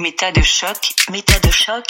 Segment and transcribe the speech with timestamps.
[0.00, 1.84] Méta de choc, méta de choc.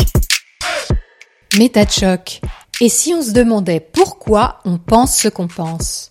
[1.58, 2.40] Méta de choc.
[2.80, 6.08] Et si on se demandait pourquoi on pense ce qu'on pense?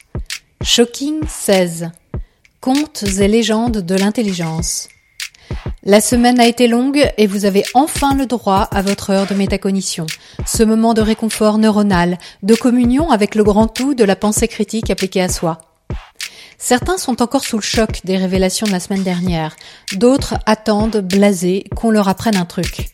[0.62, 1.90] Shocking 16.
[2.62, 4.90] Contes et légendes de l'intelligence.
[5.82, 9.34] La semaine a été longue et vous avez enfin le droit à votre heure de
[9.34, 10.06] métacognition,
[10.46, 14.92] ce moment de réconfort neuronal, de communion avec le grand tout de la pensée critique
[14.92, 15.67] appliquée à soi.
[16.58, 19.56] Certains sont encore sous le choc des révélations de la semaine dernière,
[19.94, 22.90] d'autres attendent, blasés, qu'on leur apprenne un truc.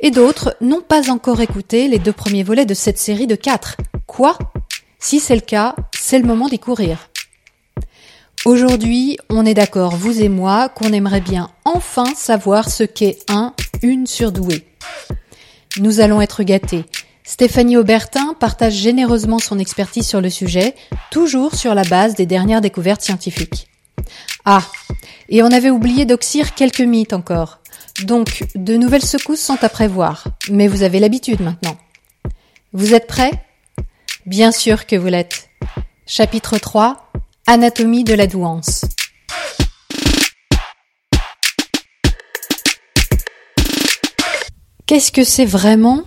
[0.00, 3.76] Et d'autres n'ont pas encore écouté les deux premiers volets de cette série de quatre.
[4.06, 4.38] Quoi?
[4.98, 7.08] Si c'est le cas, c'est le moment d'y courir.
[8.44, 13.54] Aujourd'hui, on est d'accord, vous et moi, qu'on aimerait bien enfin savoir ce qu'est un,
[13.80, 14.66] une surdouée.
[15.78, 16.84] Nous allons être gâtés.
[17.26, 20.74] Stéphanie Aubertin partage généreusement son expertise sur le sujet,
[21.10, 23.66] toujours sur la base des dernières découvertes scientifiques.
[24.44, 24.62] Ah,
[25.30, 27.60] et on avait oublié d'oxyre quelques mythes encore.
[28.02, 31.78] Donc, de nouvelles secousses sont à prévoir, mais vous avez l'habitude maintenant.
[32.74, 33.32] Vous êtes prêts?
[34.26, 35.48] Bien sûr que vous l'êtes.
[36.06, 37.10] Chapitre 3
[37.46, 38.84] Anatomie de la douance.
[44.84, 46.02] Qu'est-ce que c'est vraiment?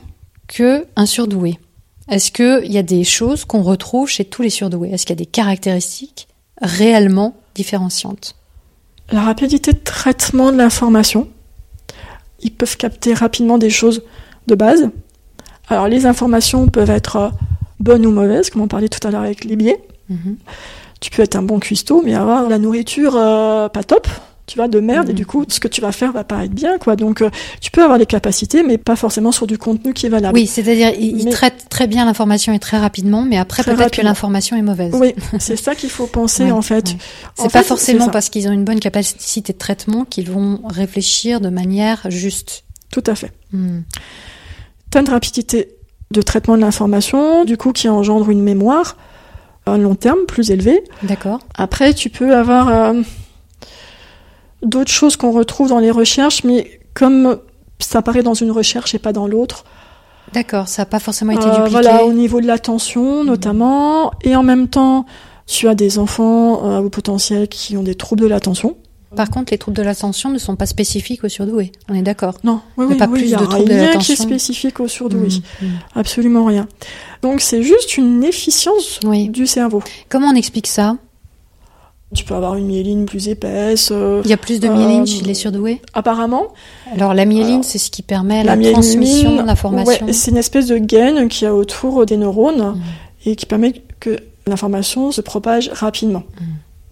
[0.48, 1.60] Que un surdoué
[2.10, 4.90] Est-ce qu'il y a des choses qu'on retrouve chez tous les surdoués?
[4.92, 6.28] Est-ce qu'il y a des caractéristiques
[6.62, 8.36] réellement différenciantes?
[9.12, 11.28] La rapidité de traitement de l'information.
[12.42, 14.04] Ils peuvent capter rapidement des choses
[14.48, 14.90] de base.
[15.70, 17.32] Alors les informations peuvent être
[17.80, 19.82] bonnes ou mauvaises, comme on parlait tout à l'heure avec les biais.
[20.10, 20.38] Mhm.
[21.00, 24.08] Tu peux être un bon cuistot, mais avoir la nourriture euh, pas top,
[24.48, 26.54] tu vois, de merde, et du coup, ce que tu vas faire va pas être
[26.54, 26.96] bien, quoi.
[26.96, 30.10] Donc, euh, tu peux avoir des capacités, mais pas forcément sur du contenu qui est
[30.10, 30.34] valable.
[30.34, 34.56] Oui, c'est-à-dire, il, traite très bien l'information et très rapidement, mais après, peut-être que l'information
[34.56, 34.96] est mauvaise.
[34.98, 36.96] Oui, c'est ça qu'il faut penser, en fait.
[37.36, 41.50] C'est pas forcément parce qu'ils ont une bonne capacité de traitement qu'ils vont réfléchir de
[41.50, 42.64] manière juste.
[42.90, 43.34] Tout à fait.
[43.52, 43.82] Hmm.
[44.90, 45.76] T'as une rapidité
[46.12, 48.96] de traitement de l'information, du coup, qui engendre une mémoire
[49.66, 50.82] à long terme plus élevée.
[51.04, 51.40] D'accord.
[51.56, 52.70] Après, tu peux avoir...
[52.70, 53.02] Euh,
[54.64, 57.38] d'autres choses qu'on retrouve dans les recherches, mais comme
[57.80, 59.64] ça apparaît dans une recherche et pas dans l'autre.
[60.34, 61.72] D'accord, ça n'a pas forcément été euh, dupliqué.
[61.72, 63.28] Voilà, au niveau de l'attention mhm.
[63.28, 65.06] notamment, et en même temps,
[65.46, 68.78] tu as des enfants euh, au potentiel qui ont des troubles de l'attention.
[69.16, 71.72] Par contre, les troubles de l'attention ne sont pas spécifiques aux surdoués.
[71.88, 72.36] On est d'accord.
[72.44, 73.92] Non, oui, oui, pas plus de troubles de l'attention.
[73.92, 75.30] Rien qui est spécifique aux surdoués.
[75.62, 75.80] Mhm, mhm.
[75.96, 76.68] Absolument rien.
[77.22, 79.82] Donc c'est juste une efficience du cerveau.
[80.10, 80.98] Comment on explique ça?
[82.16, 83.90] Tu peux avoir une myéline plus épaisse.
[83.92, 86.48] Euh, Il y a plus de myéline euh, chez les surdoués Apparemment.
[86.94, 90.06] Alors la myéline, c'est ce qui permet la, transmission d'informations.
[90.06, 92.82] Ouais, c'est une espèce de gaine qui a autour des neurones mm.
[93.26, 96.24] et qui permet que l'information se propage rapidement.
[96.40, 96.46] Mm.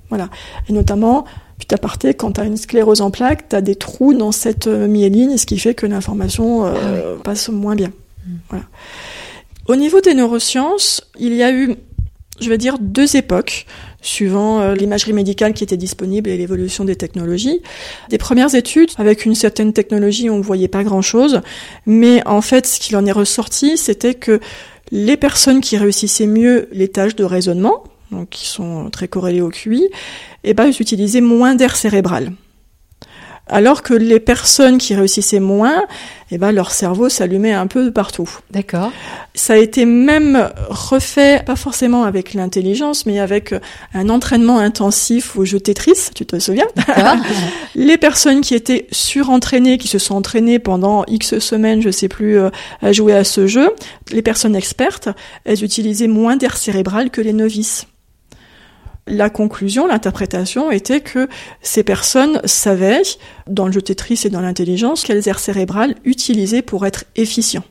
[0.10, 0.30] Voilà.
[0.68, 1.24] Et notamment,
[1.60, 4.68] puis aparté, quand tu as une sclérose en plaques, tu as des trous dans cette
[4.68, 6.74] euh, myéline, ce qui fait que l'information ah
[7.24, 7.94] passe moins bien.
[8.28, 8.32] Mm.
[8.50, 8.66] Voilà.
[9.68, 11.76] Au niveau des neurosciences, il y a eu,
[12.42, 13.66] je vais dire, deux époques
[14.02, 17.62] suivant euh, l'imagerie médicale qui était disponible et l'évolution des technologies.
[18.10, 21.42] Des premières études, avec une certaine technologie, on ne voyait pas grand-chose,
[21.86, 24.40] mais en fait, ce qu'il en est ressorti, c'était que
[24.92, 29.50] les personnes qui réussissaient mieux les tâches de raisonnement, donc qui sont très corrélées au
[29.50, 29.90] QI,
[30.44, 32.32] eh ben, utilisaient moins d'air cérébral.
[33.48, 35.84] Alors que les personnes qui réussissaient moins,
[36.32, 38.28] eh ben, leur cerveau s'allumait un peu de partout.
[38.50, 38.92] D'accord.
[39.36, 43.54] Ça a été même refait, pas forcément avec l'intelligence, mais avec
[43.94, 46.66] un entraînement intensif au jeu Tetris, tu te souviens?
[47.76, 52.40] Les personnes qui étaient surentraînées, qui se sont entraînées pendant X semaines, je sais plus,
[52.40, 52.50] euh,
[52.82, 53.76] à jouer à ce jeu,
[54.12, 55.10] les personnes expertes,
[55.44, 57.86] elles utilisaient moins d'air cérébral que les novices
[59.08, 61.28] la conclusion, l'interprétation était que
[61.62, 63.04] ces personnes savaient,
[63.48, 67.64] dans le jeu Tetris et dans l'intelligence, quelles aires cérébrales utiliser pour être efficients.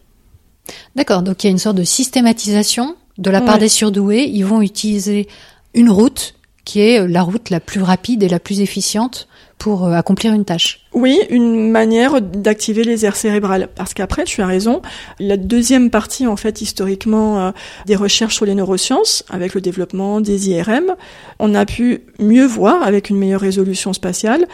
[0.94, 4.30] D'accord, donc il y a une sorte de systématisation de la part des surdoués.
[4.32, 5.28] Ils vont utiliser
[5.74, 6.34] une route
[6.64, 9.28] qui est la route la plus rapide et la plus efficiente
[9.58, 10.80] pour euh, accomplir une tâche.
[10.92, 13.68] Oui, une manière d'activer les aires cérébrales.
[13.74, 14.82] Parce qu'après, tu as raison,
[15.18, 17.50] la deuxième partie, en fait, historiquement, euh,
[17.86, 20.94] des recherches sur les neurosciences, avec le développement des IRM,
[21.38, 24.46] on a pu mieux voir, avec une meilleure résolution spatiale,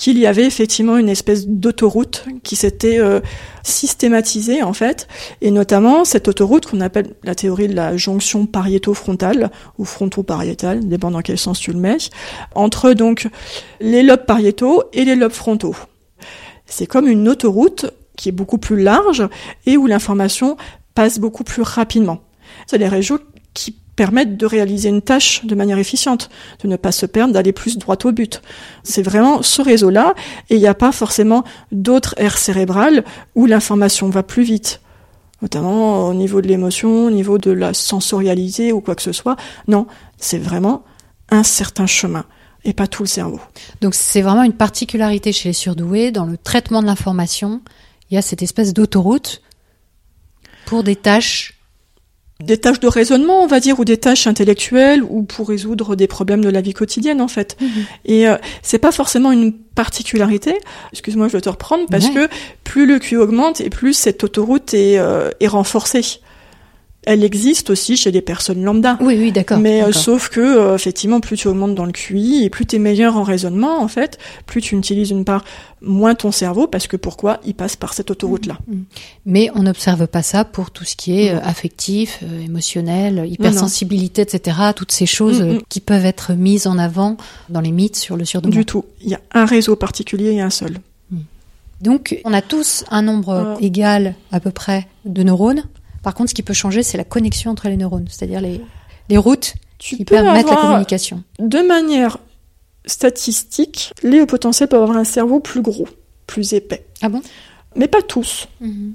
[0.00, 3.20] qu'il y avait effectivement une espèce d'autoroute qui s'était euh,
[3.62, 5.06] systématisée en fait,
[5.42, 11.18] et notamment cette autoroute qu'on appelle la théorie de la jonction pariéto-frontale ou fronto-pariétale, dépendant
[11.18, 11.98] dans quel sens tu le mets,
[12.54, 13.28] entre donc
[13.82, 15.76] les lobes pariétaux et les lobes frontaux.
[16.64, 17.84] C'est comme une autoroute
[18.16, 19.28] qui est beaucoup plus large
[19.66, 20.56] et où l'information
[20.94, 22.22] passe beaucoup plus rapidement.
[22.66, 23.18] C'est des régions
[24.00, 26.30] qui permettre de réaliser une tâche de manière efficiente,
[26.62, 28.40] de ne pas se perdre, d'aller plus droit au but.
[28.82, 30.14] C'est vraiment ce réseau-là,
[30.48, 33.04] et il n'y a pas forcément d'autres aires cérébrales
[33.34, 34.80] où l'information va plus vite
[35.42, 39.36] notamment au niveau de l'émotion, au niveau de la sensorialité ou quoi que ce soit.
[39.68, 39.86] Non,
[40.18, 40.84] c'est vraiment
[41.30, 42.26] un certain chemin
[42.64, 43.40] et pas tout le cerveau.
[43.80, 47.62] Donc c'est vraiment une particularité chez les surdoués dans le traitement de l'information.
[48.10, 49.40] Il y a cette espèce d'autoroute
[50.66, 51.59] pour des tâches
[52.42, 56.06] des tâches de raisonnement, on va dire, ou des tâches intellectuelles, ou pour résoudre des
[56.06, 57.56] problèmes de la vie quotidienne, en fait.
[57.60, 57.68] Mhm.
[58.06, 60.54] Et euh, c'est pas forcément une particularité.
[60.92, 62.28] Excuse-moi, je vais te reprendre parce que
[62.64, 66.20] plus le QI augmente et plus cette autoroute est, euh, est renforcée
[67.06, 68.98] elle existe aussi chez des personnes lambda.
[69.00, 69.58] Oui, oui, d'accord.
[69.58, 72.76] Mais euh, sauf que euh, effectivement, plus tu augmentes dans le QI et plus tu
[72.76, 75.44] es meilleur en raisonnement, en fait, plus tu utilises une part
[75.80, 78.58] moins ton cerveau parce que pourquoi il passe par cette autoroute-là.
[78.66, 78.84] Mm, mm.
[79.24, 84.58] Mais on n'observe pas ça pour tout ce qui est euh, affectif, émotionnel, hypersensibilité, etc.
[84.76, 87.16] Toutes ces choses mm, qui peuvent être mises en avant
[87.48, 88.52] dans les mythes sur le surdoué.
[88.52, 88.84] Du tout.
[89.00, 90.76] Il y a un réseau particulier et un seul.
[91.80, 95.64] Donc, on a tous un nombre égal à peu près de neurones.
[96.02, 98.60] Par contre, ce qui peut changer, c'est la connexion entre les neurones, c'est-à-dire les,
[99.08, 101.22] les routes qui permettent la communication.
[101.38, 102.18] De manière
[102.86, 105.88] statistique, les hauts potentiels peuvent avoir un cerveau plus gros,
[106.26, 106.86] plus épais.
[107.02, 107.22] Ah bon?
[107.76, 108.48] Mais pas tous.
[108.60, 108.94] Mhm.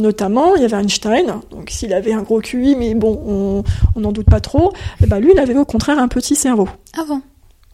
[0.00, 3.62] Notamment, il y avait Einstein, donc s'il avait un gros QI, mais bon,
[3.94, 6.36] on n'en doute pas trop, et eh ben lui, il avait au contraire un petit
[6.36, 6.68] cerveau.
[6.96, 7.20] Ah bon?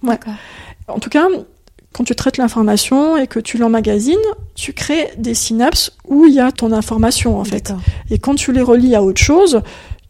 [0.03, 0.19] Ouais.
[0.89, 1.29] En tout cas,
[1.97, 4.17] quand tu traites l'information et que tu l'emmagasines,
[4.55, 7.73] tu crées des synapses où il y a ton information en fait.
[8.11, 9.63] Et quand tu les relis à autre chose,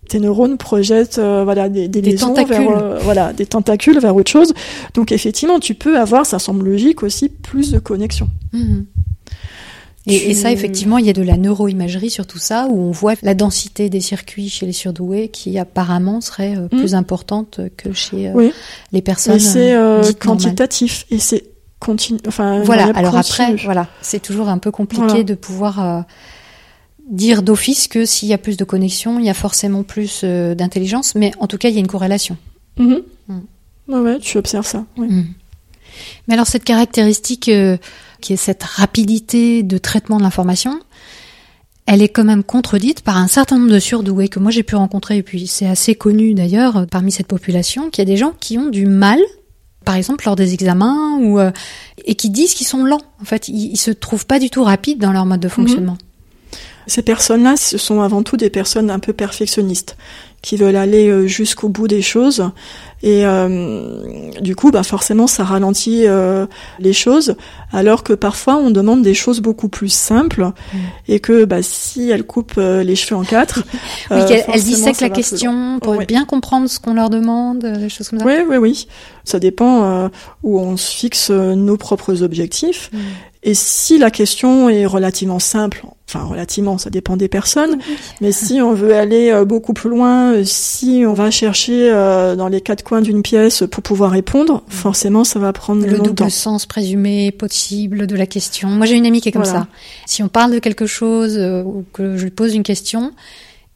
[0.09, 2.57] tes neurones projettent euh, voilà des, des, des tentacules.
[2.57, 4.53] vers euh, voilà des tentacules vers autre chose.
[4.95, 8.29] Donc effectivement, tu peux avoir, ça semble logique aussi, plus de connexion.
[8.53, 8.87] Mhm.
[10.09, 13.15] Et, ça, effectivement, il y a de la neuroimagerie sur tout ça, où on voit
[13.23, 16.99] la densité des circuits chez les surdoués qui apparemment serait euh, plus mhm.
[16.99, 18.33] importante que chez
[18.93, 19.41] les personnes.
[19.41, 19.75] c'est
[20.21, 21.56] quantitatif et c'est
[22.27, 22.91] Enfin, voilà.
[22.95, 26.01] Alors après, voilà, c'est toujours un peu compliqué de pouvoir euh,
[27.09, 30.55] dire d'office que s'il y a plus de connexion, il y a forcément plus euh,
[30.55, 31.15] d'intelligence.
[31.15, 32.37] Mais en tout cas, il y a une corrélation.
[32.79, 33.03] Mm-hmm.
[33.29, 33.95] Mm.
[33.95, 34.85] Ouais, tu observes ça.
[34.97, 35.23] Mm.
[36.29, 37.77] Mais alors cette caractéristique euh,
[38.21, 40.79] qui est cette rapidité de traitement de l'information,
[41.87, 44.75] elle est quand même contredite par un certain nombre de surdoués que moi j'ai pu
[44.75, 48.33] rencontrer, et puis c'est assez connu d'ailleurs parmi cette population, qu'il y a des gens
[48.39, 49.21] qui ont du mal
[49.87, 51.51] par exemple lors des examens ou euh,
[52.05, 53.01] et qui disent qu'ils sont lents.
[53.23, 55.97] En fait, ils, ils, se trouvent pas du tout rapides dans leur mode de fonctionnement.
[56.87, 59.97] Ces personnes-là, ce sont avant tout des personnes un peu perfectionnistes
[60.43, 62.51] qui veulent aller euh, jusqu'au bout des choses.
[63.03, 66.47] Et euh, du coup, bah forcément, ça ralentit euh,
[66.79, 67.37] les choses,
[67.73, 70.79] alors que parfois on demande des choses beaucoup plus simples, mm.
[71.09, 73.65] et que bah, si elles coupent les cheveux en quatre,
[74.11, 78.09] oui, euh, elles dissèquent la question pour bien comprendre ce qu'on leur demande, des choses
[78.09, 78.25] comme ça.
[78.25, 78.89] Oui, oui, oui.
[79.25, 80.11] Ça dépend
[80.43, 82.91] où on se fixe nos propres objectifs.
[82.93, 82.99] Mm.
[83.47, 87.79] Et si la question est relativement simple, enfin relativement, ça dépend des personnes,
[88.21, 92.35] mais si on veut aller euh, beaucoup plus loin, euh, si on va chercher euh,
[92.35, 96.29] dans les quatre coins d'une pièce pour pouvoir répondre, forcément ça va prendre le double
[96.29, 98.67] sens présumé possible de la question.
[98.67, 99.69] Moi j'ai une amie qui est comme ça.
[100.07, 103.13] Si on parle de quelque chose ou que je lui pose une question,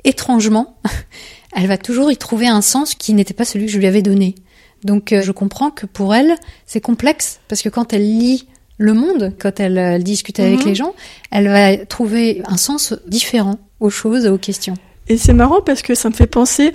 [0.02, 0.78] étrangement,
[1.54, 4.02] elle va toujours y trouver un sens qui n'était pas celui que je lui avais
[4.02, 4.34] donné.
[4.82, 6.34] Donc je comprends que pour elle,
[6.66, 8.48] c'est complexe parce que quand elle lit
[8.80, 10.66] le monde, quand elle, discute avec mhm.
[10.66, 10.94] les gens,
[11.30, 14.74] elle va trouver un sens différent aux choses, aux questions.
[15.06, 16.72] Et c'est marrant parce que ça me fait penser,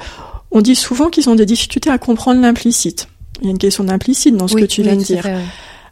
[0.52, 3.08] on dit souvent qu'ils ont des difficultés à comprendre l'implicite.
[3.42, 5.28] Il y a une question d'implicite dans ce que tu viens de dire.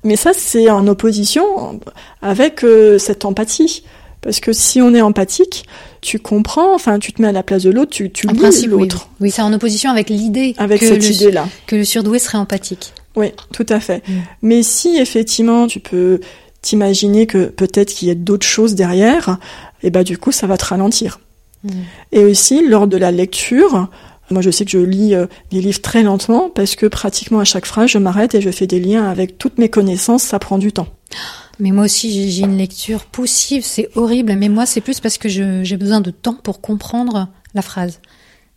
[0.04, 1.80] Mais ça, c'est en opposition
[2.22, 3.84] avec euh, cette empathie.
[4.22, 5.66] Parce que si on est empathique,
[6.02, 9.10] tu comprends, enfin, tu te mets à la place de l'autre, tu, tu lis l'autre.
[9.20, 12.94] Oui, c'est en opposition avec l'idée avec cette idée-là que le surdoué serait empathique.
[13.16, 14.08] Oui, tout à fait.
[14.08, 14.14] Mm.
[14.42, 16.20] Mais si effectivement tu peux
[16.62, 19.38] t'imaginer que peut-être qu'il y a d'autres choses derrière,
[19.82, 21.20] et eh ben du coup ça va te ralentir.
[21.64, 21.70] Mm.
[22.12, 23.90] Et aussi lors de la lecture,
[24.32, 27.44] moi je sais que je lis euh, les livres très lentement parce que pratiquement à
[27.44, 30.58] chaque phrase je m'arrête et je fais des liens avec toutes mes connaissances, ça prend
[30.58, 30.88] du temps.
[31.60, 35.30] Mais moi aussi j'ai une lecture poussive, c'est horrible, mais moi c'est plus parce que
[35.30, 38.00] j'ai besoin de temps pour comprendre la phrase.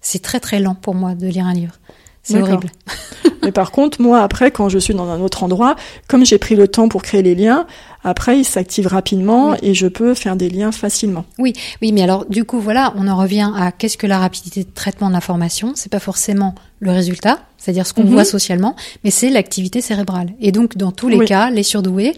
[0.01, 1.75] C'est très très lent pour moi de lire un livre.
[2.27, 2.71] C'est horrible.
[3.43, 5.77] Mais par contre, moi, après, quand je suis dans un autre endroit,
[6.09, 7.67] comme j'ai pris le temps pour créer les liens,
[8.03, 11.25] après, ils s'activent rapidement et je peux faire des liens facilement.
[11.39, 14.65] Oui, oui, mais alors, du coup, voilà, on en revient à qu'est-ce que la rapidité
[14.65, 18.11] de traitement de l'information C'est pas forcément le résultat, c'est-à-dire ce qu'on mhm.
[18.11, 20.35] voit socialement, mais c'est l'activité cérébrale.
[20.41, 22.17] Et donc, dans tous les cas, les surdoués,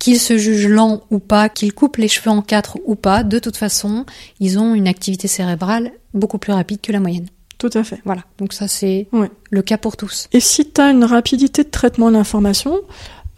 [0.00, 3.38] qu'ils se jugent lents ou pas, qu'ils coupent les cheveux en quatre ou pas, de
[3.38, 4.04] toute façon,
[4.40, 7.26] ils ont une activité cérébrale beaucoup plus rapide que la moyenne.
[7.58, 8.00] Tout à fait.
[8.04, 8.22] Voilà.
[8.38, 9.30] Donc ça, c'est Ouais.
[9.50, 10.28] le cas pour tous.
[10.32, 12.80] Et si tu as une rapidité de traitement de l'information,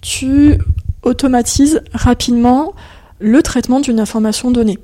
[0.03, 0.59] tu
[1.03, 2.75] automatises rapidement
[3.21, 4.79] le traitement d'une information donnée.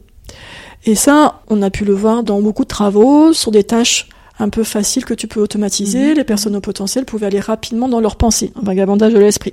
[0.85, 4.49] Et ça, on a pu le voir dans beaucoup de travaux, sur des tâches un
[4.49, 6.11] peu faciles que tu peux automatiser.
[6.11, 6.17] Mhm.
[6.17, 9.53] Les personnes au potentiel pouvaient aller rapidement dans leurs pensées, un vagabondage de l'esprit.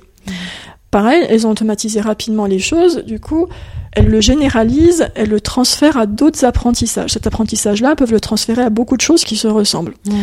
[0.90, 3.46] Pareil, elles ont automatisé rapidement les choses, du coup,
[3.92, 7.12] elles le généralisent, elles le transfèrent à d'autres apprentissages.
[7.12, 9.94] Cet apprentissage-là peuvent le transférer à beaucoup de choses qui se ressemblent.
[10.06, 10.14] Ouais.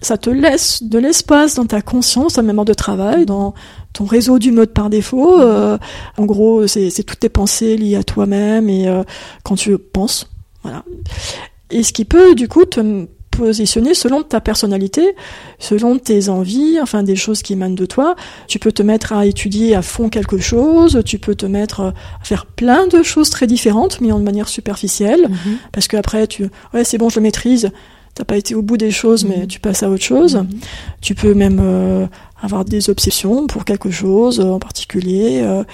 [0.00, 3.54] Ça te laisse de l'espace dans ta conscience, ta mémoire de travail, dans
[3.92, 5.40] ton réseau du mode par défaut.
[5.40, 5.78] Euh,
[6.18, 9.04] en gros, c'est c'est toutes tes pensées liées à toi-même et euh,
[9.44, 10.28] quand tu penses.
[10.64, 10.82] Voilà.
[11.70, 15.14] Et ce qui peut, du coup, te positionner selon ta personnalité,
[15.58, 18.14] selon tes envies, enfin des choses qui émanent de toi.
[18.46, 21.90] Tu peux te mettre à étudier à fond quelque chose, tu peux te mettre euh,
[22.20, 25.56] à faire plein de choses très différentes, mais de manière superficielle, Mhm.
[25.72, 27.70] parce que après tu, ouais c'est bon, je le maîtrise.
[28.14, 29.46] T'as pas été au bout des choses, mais Mhm.
[29.46, 30.36] tu passes à autre chose.
[30.36, 30.48] Mhm.
[31.00, 32.06] Tu peux même euh,
[32.42, 35.40] avoir des obsessions pour quelque chose euh, en particulier.
[35.42, 35.64] euh,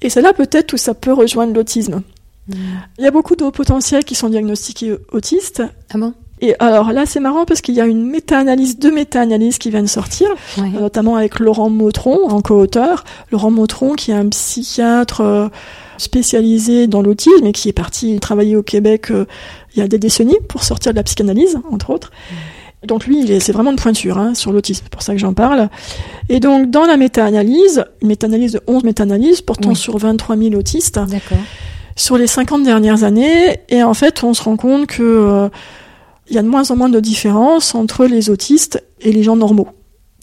[0.00, 2.00] et c'est là peut-être où ça peut rejoindre l'autisme.
[2.48, 2.56] Mhm.
[2.98, 5.62] Il y a beaucoup de potentiels qui sont diagnostiqués autistes.
[5.92, 6.14] Ah bon?
[6.44, 9.86] Et alors là, c'est marrant parce qu'il y a une méta-analyse, deux méta-analyses qui viennent
[9.86, 10.68] sortir, Ouais.
[10.70, 13.04] notamment avec Laurent Mautron en co-auteur.
[13.30, 15.48] Laurent Mautron qui est un psychiatre euh,
[15.98, 19.24] spécialisé dans l'autisme et qui est parti travailler au Québec euh,
[19.74, 22.10] il y a des décennies pour sortir de la psychanalyse, entre autres.
[22.84, 25.68] Donc lui, c'est vraiment une pointure hein, sur l'autisme, c'est pour ça que j'en parle.
[26.28, 29.76] Et donc dans la méta-analyse, une méta-analyse de 11 méta-analyses portant Oui.
[29.76, 30.98] sur 23 000 autistes,
[31.94, 35.48] sur les 50 dernières années, et en fait, on se rend compte que euh,
[36.28, 39.36] il y a de moins en moins de différence entre les autistes et les gens
[39.36, 39.68] normaux.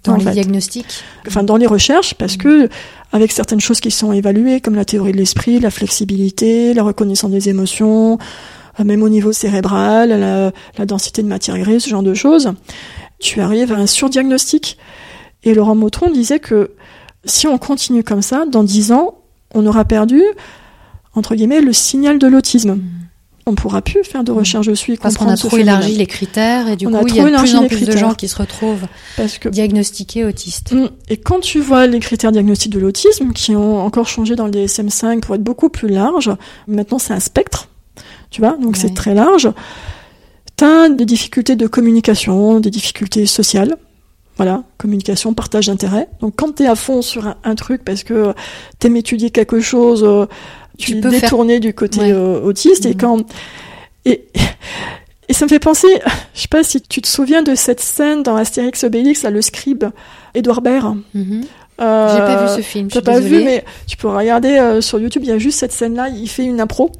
[0.06, 0.32] Dans les fait.
[0.32, 1.03] diagnostics.
[1.27, 2.70] Enfin, dans les recherches, parce que
[3.12, 7.32] avec certaines choses qui sont évaluées, comme la théorie de l'esprit, la flexibilité, la reconnaissance
[7.32, 8.18] des émotions,
[8.79, 12.53] euh, même au niveau cérébral, la, la densité de matière grise, ce genre de choses,
[13.20, 14.77] tu arrives à un surdiagnostic.
[15.44, 16.72] Et Laurent Mautron disait que
[17.25, 19.15] si on continue comme ça, dans 10 ans,
[19.53, 20.24] on aura perdu,
[21.13, 22.79] entre guillemets, le signal de l'autisme.
[23.50, 26.68] On pourra plus faire de recherche dessus et Parce qu'on a trop élargi les critères
[26.68, 28.36] et du On coup, il y a de plus en plus de gens qui se
[28.36, 28.86] retrouvent
[29.18, 30.72] Parce que diagnostiqués autistes.
[30.72, 30.89] Mm.
[31.10, 34.51] Et quand tu vois les critères diagnostiques de l'autisme, qui ont encore changé dans le
[34.51, 36.32] DSM-5 pour être beaucoup plus larges,
[36.68, 37.70] maintenant c'est un spectre,
[38.29, 38.79] tu vois, donc Ouais.
[38.82, 39.50] c'est très large.
[40.56, 43.77] T'as des difficultés de communication, des difficultés sociales,
[44.38, 46.08] voilà, communication, partage d'intérêt.
[46.22, 48.34] Donc quand t'es à fond sur un, un truc parce que
[48.79, 50.27] t'aimes étudier quelque chose, euh,
[50.86, 52.12] tu, peux faire- détourné du côté Ouais.
[52.12, 52.98] euh, autiste et Mhm.
[52.98, 53.17] quand
[54.05, 54.25] et
[55.27, 55.88] et ça me fait penser,
[56.33, 59.41] je sais pas si tu te souviens de cette scène dans Astérix Obélix, là, le
[59.43, 59.86] scribe
[60.33, 60.98] Édouard Baird.
[61.13, 61.43] Mhm.
[61.81, 63.38] Euh, J'ai pas vu ce film, je T'as pas désolée.
[63.39, 66.27] vu, mais tu peux regarder euh, sur YouTube, il y a juste cette scène-là, il
[66.27, 66.91] fait une impro.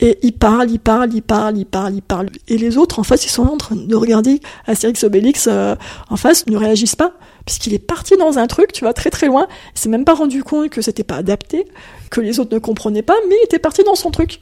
[0.00, 2.28] Et il parle, il parle, il parle, il parle, il parle.
[2.48, 5.76] Et les autres, en face, ils sont en train de regarder Astérix Obélix euh,
[6.10, 7.12] en face, ne réagissent pas.
[7.46, 9.46] Puisqu'il est parti dans un truc, tu vois, très très loin.
[9.74, 11.66] Il s'est même pas rendu compte que c'était pas adapté,
[12.10, 14.40] que les autres ne comprenaient pas, mais il était parti dans son truc.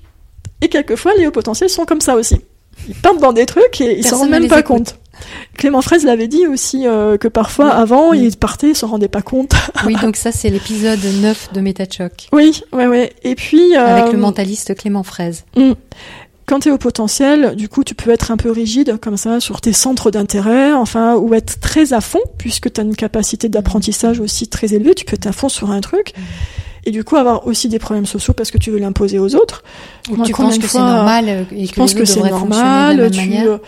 [0.63, 2.41] Et quelquefois, les hauts potentiels sont comme ça aussi.
[2.89, 4.77] Ils partent dans des trucs et ils s'en rendent même pas écoute.
[4.79, 4.99] compte.
[5.57, 7.73] Clément Fraise l'avait dit aussi euh, que parfois, Oui.
[7.75, 8.21] avant, Oui.
[8.25, 9.53] il partait, il s'en rendait pas compte.
[9.87, 12.29] Oui, donc ça, c'est l'épisode 9 de MetaChoc.
[12.33, 13.13] Oui, ouais, ouais.
[13.25, 15.45] Et puis, euh, Avec le mentaliste Clément Fraise.
[15.57, 15.73] mm.
[16.47, 19.41] quand tu es au potentiel, du coup, tu peux être un peu rigide comme ça
[19.41, 23.49] sur tes centres d'intérêt, enfin, ou être très à fond, puisque tu as une capacité
[23.49, 26.13] d'apprentissage aussi très élevée, tu peux être à fond sur un truc.
[26.85, 29.63] Et du coup, avoir aussi des problèmes sociaux parce que tu veux l'imposer aux autres.
[30.11, 33.09] Moi, tu penses que c'est normal euh, et Je que pense que c'est normal.
[33.13, 33.59] Tu, euh,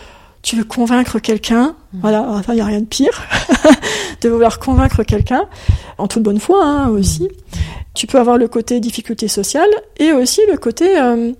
[0.45, 1.75] tu veux convaincre quelqu'un.
[1.91, 1.99] Mm.
[2.01, 3.23] Voilà, enfin, il n'y a rien de pire.
[4.21, 5.47] de vouloir convaincre quelqu'un,
[5.97, 7.27] en toute bonne foi hein, aussi.
[7.95, 11.33] Tu peux avoir le côté difficulté sociale et aussi le côté euh,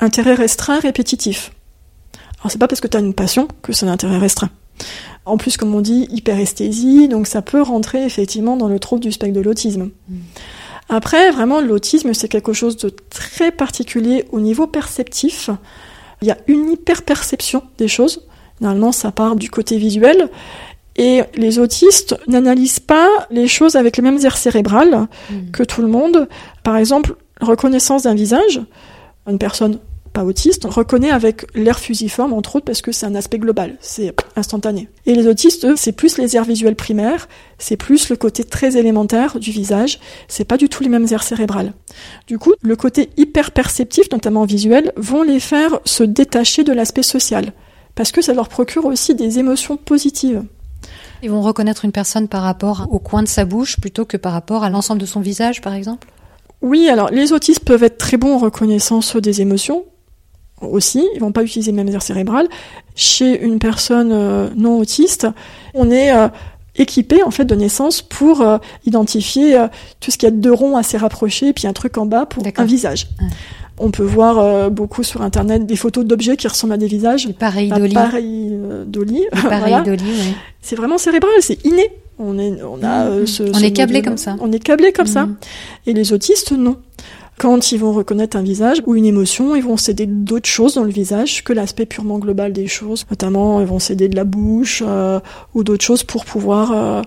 [0.00, 1.52] intérêt restreint répétitif.
[2.40, 4.50] Alors, c'est pas parce que tu as une passion que c'est un intérêt restreint.
[5.26, 9.12] En plus, comme on dit, hyperesthésie, donc ça peut rentrer effectivement dans le trouble du
[9.12, 9.90] spectre de l'autisme.
[10.08, 10.16] Mm.
[10.88, 15.50] Après, vraiment, l'autisme, c'est quelque chose de très particulier au niveau perceptif.
[16.22, 18.26] Il y a une hyperperception des choses.
[18.60, 20.28] Normalement, ça part du côté visuel.
[20.96, 25.50] Et les autistes n'analysent pas les choses avec les mêmes aires cérébrales Mm.
[25.50, 26.28] que tout le monde.
[26.62, 28.60] Par exemple, reconnaissance d'un visage,
[29.26, 29.78] une personne
[30.12, 34.14] pas autiste reconnaît avec l'air fusiforme, entre autres, parce que c'est un aspect global, c'est
[34.36, 34.88] instantané.
[35.06, 37.28] Et les autistes, eux, c'est plus les aires visuelles primaires,
[37.58, 41.22] c'est plus le côté très élémentaire du visage, c'est pas du tout les mêmes aires
[41.22, 41.72] cérébrales.
[42.26, 47.02] Du coup, le côté hyper perceptif, notamment visuel, vont les faire se détacher de l'aspect
[47.02, 47.52] social,
[47.94, 50.44] parce que ça leur procure aussi des émotions positives.
[51.22, 54.32] Ils vont reconnaître une personne par rapport au coin de sa bouche plutôt que par
[54.32, 56.08] rapport à l'ensemble de son visage, par exemple?
[56.60, 59.84] Oui, alors les autistes peuvent être très bons en reconnaissance des émotions,
[60.70, 62.48] aussi, ils vont pas utiliser même aire cérébrale.
[62.94, 65.26] Chez une personne euh, non autiste,
[65.74, 66.28] on est euh,
[66.76, 69.58] équipé en fait de naissance pour euh, identifier
[70.00, 72.26] tout ce qu'il y a de deux ronds assez rapprochés, puis un truc en bas
[72.26, 73.08] pour un visage.
[73.78, 77.26] On peut voir beaucoup sur internet des photos d'objets qui ressemblent à des visages.
[77.26, 77.94] Les pareils d'Oli.
[77.94, 79.22] Pareil d'Oli.
[79.32, 80.34] Pareil d'Oli, oui.
[80.60, 81.90] C'est vraiment cérébral, c'est inné.
[82.18, 83.26] On est, on a mmh.
[83.26, 84.36] ce, On est câblé comme ça.
[84.40, 85.26] On est câblé comme ça.
[85.26, 85.36] Mmh.
[85.86, 86.76] Et les autistes, non.
[87.42, 90.84] Quand ils vont reconnaître un visage ou une émotion, ils vont céder d'autres choses dans
[90.84, 93.04] le visage que l'aspect purement global des choses.
[93.10, 95.18] Notamment, ils vont céder de la bouche euh,
[95.52, 97.02] ou d'autres choses pour pouvoir euh,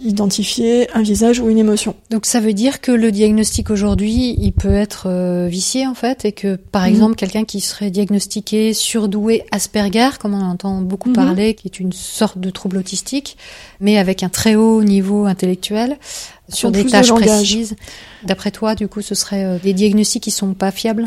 [0.00, 1.94] identifier un visage ou une émotion.
[2.10, 6.24] Donc ça veut dire que le diagnostic aujourd'hui, il peut être euh, vicié en fait,
[6.24, 6.88] et que par mhm.
[6.88, 11.16] exemple quelqu'un qui serait diagnostiqué surdoué Asperger, comme on entend beaucoup mhm.
[11.16, 13.36] parler, qui est une sorte de trouble autistique,
[13.80, 15.98] mais avec un très haut niveau intellectuel,
[16.48, 17.76] sur des tâches précises.
[18.24, 21.06] D'après toi, du coup, ce serait euh, des diagnostics qui sont pas fiables?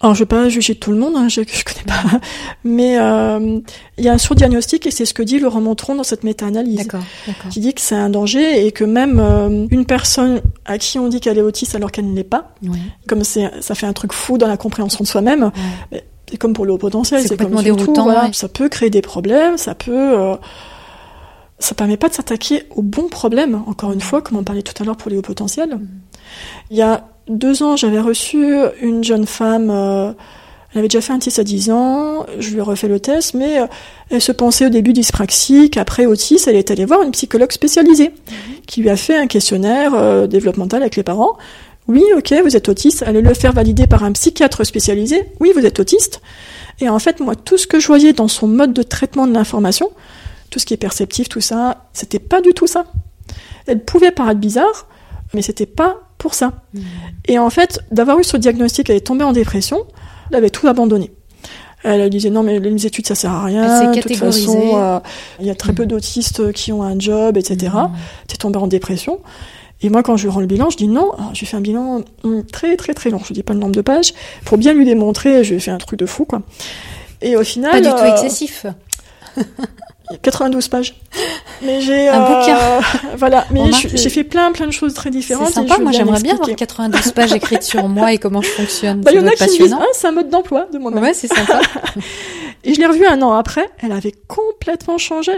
[0.00, 2.20] Alors, je vais pas juger tout le monde, hein, je, je connais pas,
[2.64, 3.60] mais euh,
[3.98, 6.88] il y a un surdiagnostic et c'est ce que dit Laurent Montron dans cette méta-analyse,
[7.50, 11.08] qui dit que c'est un danger et que même euh, une personne à qui on
[11.08, 12.54] dit qu'elle est autiste alors qu'elle ne l'est pas,
[13.06, 15.52] comme c'est, ça fait un truc fou dans la compréhension de soi-même.
[16.28, 18.06] C'est comme pour le haut potentiel, c'est comme déroutant.
[18.06, 19.92] Tout, Ça peut créer des problèmes, ça peut.
[20.18, 20.36] Euh,
[21.58, 23.62] ça permet pas de s'attaquer au bon problème.
[23.66, 25.76] Encore une fois, comme on parlait tout à l'heure pour les hauts potentiels.
[25.76, 25.88] Mm.
[26.70, 27.06] Il y a
[27.38, 30.12] deux ans, j'avais reçu une jeune femme, euh,
[30.72, 33.34] elle avait déjà fait un test à 10 ans, je lui ai refait le test,
[33.34, 33.66] mais euh,
[34.10, 38.08] elle se pensait au début dyspraxique, après autiste, elle est allée voir une psychologue spécialisée,
[38.08, 38.54] mhm.
[38.66, 41.36] qui lui a fait un questionnaire euh, développemental avec les parents.
[41.88, 45.28] Oui, ok, vous êtes autiste, allez le faire valider par un psychiatre spécialisé.
[45.40, 46.22] Oui, vous êtes autiste.
[46.80, 49.34] Et en fait, moi, tout ce que je voyais dans son mode de traitement de
[49.34, 49.90] l'information,
[50.48, 52.86] tout ce qui est perceptif, tout ça, c'était pas du tout ça.
[53.66, 54.86] Elle pouvait paraître bizarre,
[55.34, 56.52] mais c'était pas pour ça.
[56.72, 56.80] Mmh.
[57.26, 59.84] Et en fait, d'avoir eu ce diagnostic, elle est tombée en dépression,
[60.30, 61.10] elle avait tout abandonné.
[61.84, 63.92] Elle disait non mais les études ça sert à rien.
[63.92, 65.00] De toute façon, euh,
[65.40, 65.88] il y a très peu mmh.
[65.88, 67.72] d'autistes qui ont un job, etc.
[67.74, 67.90] Mmh.
[68.28, 69.18] T'es tombée en dépression.
[69.84, 71.10] Et moi, quand je lui rends le bilan, je dis non.
[71.32, 72.02] J'ai fait un bilan
[72.52, 73.20] très très très long.
[73.24, 74.14] Je dis pas le nombre de pages
[74.44, 75.42] pour bien lui démontrer.
[75.42, 76.42] Je lui ai fait un truc de fou quoi.
[77.20, 78.04] Et au final, pas du tout
[80.12, 80.22] euh, excessif.
[80.22, 80.94] 92 pages.
[81.62, 82.58] Mais j'ai un euh, bouquin.
[83.16, 85.48] voilà, mais j'ai fait plein plein de choses très différentes.
[85.48, 89.00] C'est sympa, moi j'aimerais bien avoir 92 pages écrites sur moi et comment je fonctionne.
[89.00, 91.02] Bah, il y en a qui disent, ah, c'est un mode d'emploi de moi-même.
[91.02, 91.60] Ouais, c'est sympa.
[92.64, 95.32] et je l'ai revue un an après, elle avait complètement changé.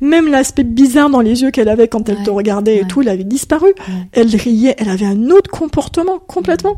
[0.00, 3.08] Même l'aspect bizarre dans les yeux qu'elle avait quand elle te regardait et tout, il
[3.08, 3.72] avait disparu.
[4.12, 6.76] Elle riait, elle avait un autre comportement complètement.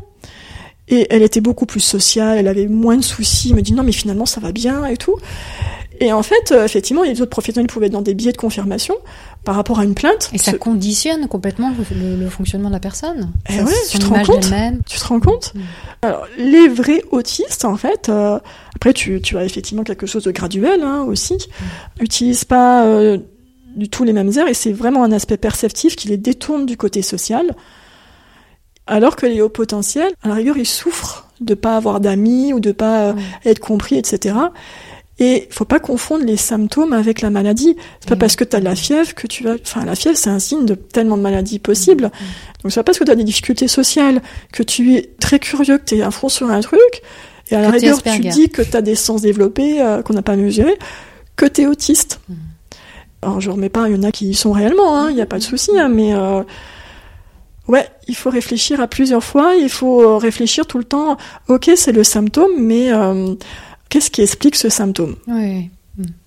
[0.87, 3.49] Et elle était beaucoup plus sociale, elle avait moins de soucis.
[3.49, 5.15] Elle me dit non mais finalement ça va bien et tout.
[5.99, 8.13] Et en fait, euh, effectivement, il y a d'autres professionnels qui pouvaient être dans des
[8.13, 8.95] billets de confirmation
[9.43, 10.29] par rapport à une plainte.
[10.33, 13.31] Et ça conditionne complètement le, fonctionnement de la personne.
[13.49, 14.51] Eh ouais, tu te rends compte.
[14.87, 15.59] Tu te rends compte mm.
[16.01, 18.39] Alors, les vrais autistes, en fait, euh,
[18.75, 22.01] après tu, tu as effectivement quelque chose de graduel hein, aussi, mm.
[22.01, 23.17] n'utilisent pas euh,
[23.75, 26.75] du tout les mêmes airs et c'est vraiment un aspect perceptif qui les détourne du
[26.75, 27.55] côté social.
[28.87, 32.59] Alors que les hauts potentiels, à la rigueur, ils souffrent de pas avoir d'amis ou
[32.59, 33.19] de pas mm.
[33.45, 34.35] être compris, etc.
[35.17, 37.77] Et faut pas confondre les symptômes avec la maladie.
[38.01, 38.19] C'est pas mmh.
[38.19, 39.55] parce que tu as la fièvre que tu vas.
[39.61, 42.05] Enfin, la fièvre, c'est un signe de tellement de maladies possibles.
[42.05, 42.61] Mmh.
[42.61, 45.77] Donc, c'est pas parce que tu as des difficultés sociales, que tu es très curieux,
[45.77, 47.01] que tu es un fond sur un truc,
[47.49, 50.21] et à la rigueur, tu dis que tu as des sens développés euh, qu'on n'a
[50.21, 50.77] pas mesurés,
[51.37, 52.19] que tu es autiste.
[52.27, 52.33] Mmh.
[53.21, 55.21] Alors, je remets pas, il y en a qui y sont réellement, il hein, n'y
[55.21, 56.13] a pas de souci, hein, mais.
[56.13, 56.43] Euh,
[57.67, 61.91] Ouais, il faut réfléchir à plusieurs fois, il faut réfléchir tout le temps, ok, c'est
[61.91, 63.33] le symptôme, mais euh,
[63.89, 65.15] Qu'est-ce qui explique ce symptôme?
[65.27, 65.69] Oui.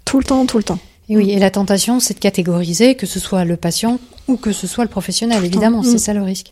[0.05, 0.79] Tout le temps, tout le temps.
[1.11, 4.53] Et oui, et la tentation, c'est de catégoriser, que ce soit le patient ou que
[4.53, 5.99] ce soit le professionnel, évidemment, c'est mm.
[5.99, 6.51] ça le risque.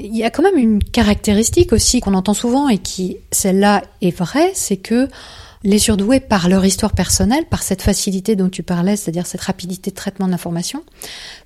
[0.00, 4.16] Il y a quand même une caractéristique aussi qu'on entend souvent et qui, celle-là, est
[4.16, 5.08] vraie, c'est que
[5.62, 9.90] les surdoués, par leur histoire personnelle, par cette facilité dont tu parlais, c'est-à-dire cette rapidité
[9.90, 10.82] de traitement de l'information,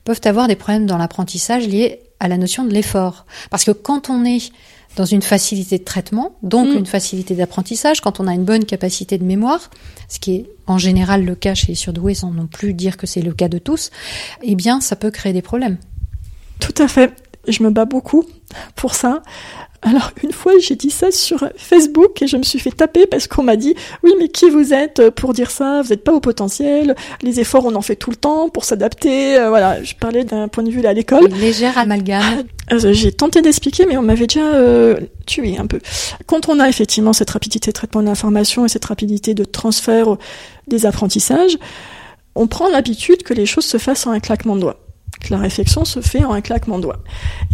[0.04, 3.26] peuvent avoir des problèmes dans l'apprentissage liés à la notion de l'effort.
[3.50, 4.50] Parce que quand on est
[4.96, 6.78] dans une facilité de traitement, donc mm.
[6.78, 9.70] une facilité d'apprentissage, quand on a une bonne capacité de mémoire,
[10.08, 13.06] ce qui est en général le cas chez les surdoués, sans non plus dire que
[13.06, 13.90] c'est le cas de tous,
[14.42, 15.76] eh bien, ça peut créer des problèmes.
[16.60, 17.12] Tout à fait.
[17.46, 18.24] Je me bats beaucoup
[18.74, 19.22] pour ça.
[19.82, 23.28] Alors une fois j'ai dit ça sur Facebook et je me suis fait taper parce
[23.28, 25.82] qu'on m'a dit oui mais qui vous êtes pour dire ça?
[25.82, 26.94] Vous n'êtes pas au potentiel.
[27.22, 29.36] Les efforts on en fait tout le temps pour s'adapter.
[29.36, 31.28] Euh, voilà, je parlais d'un point de vue là à l'école.
[31.28, 32.44] Légère amalgame.
[32.72, 35.80] Euh, j'ai tenté d'expliquer mais on m'avait déjà euh, tué un peu.
[36.26, 40.16] Quand on a effectivement cette rapidité de traitement de l'information et cette rapidité de transfert
[40.66, 41.58] des apprentissages,
[42.34, 44.85] on prend l'habitude que les choses se fassent en un claquement de doigts
[45.26, 47.00] que la réflexion se fait en un claquement de doigts.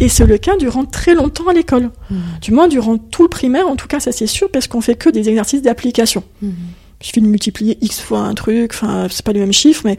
[0.00, 1.90] Et c'est le cas durant très longtemps à l'école.
[2.10, 2.18] Mhm.
[2.40, 4.94] Du moins durant tout le primaire, en tout cas ça c'est sûr, parce qu'on fait
[4.94, 6.22] que des exercices d'application.
[6.40, 6.54] Mhm.
[7.00, 9.96] Il suffit de multiplier x fois un truc, enfin c'est pas le même chiffre, mais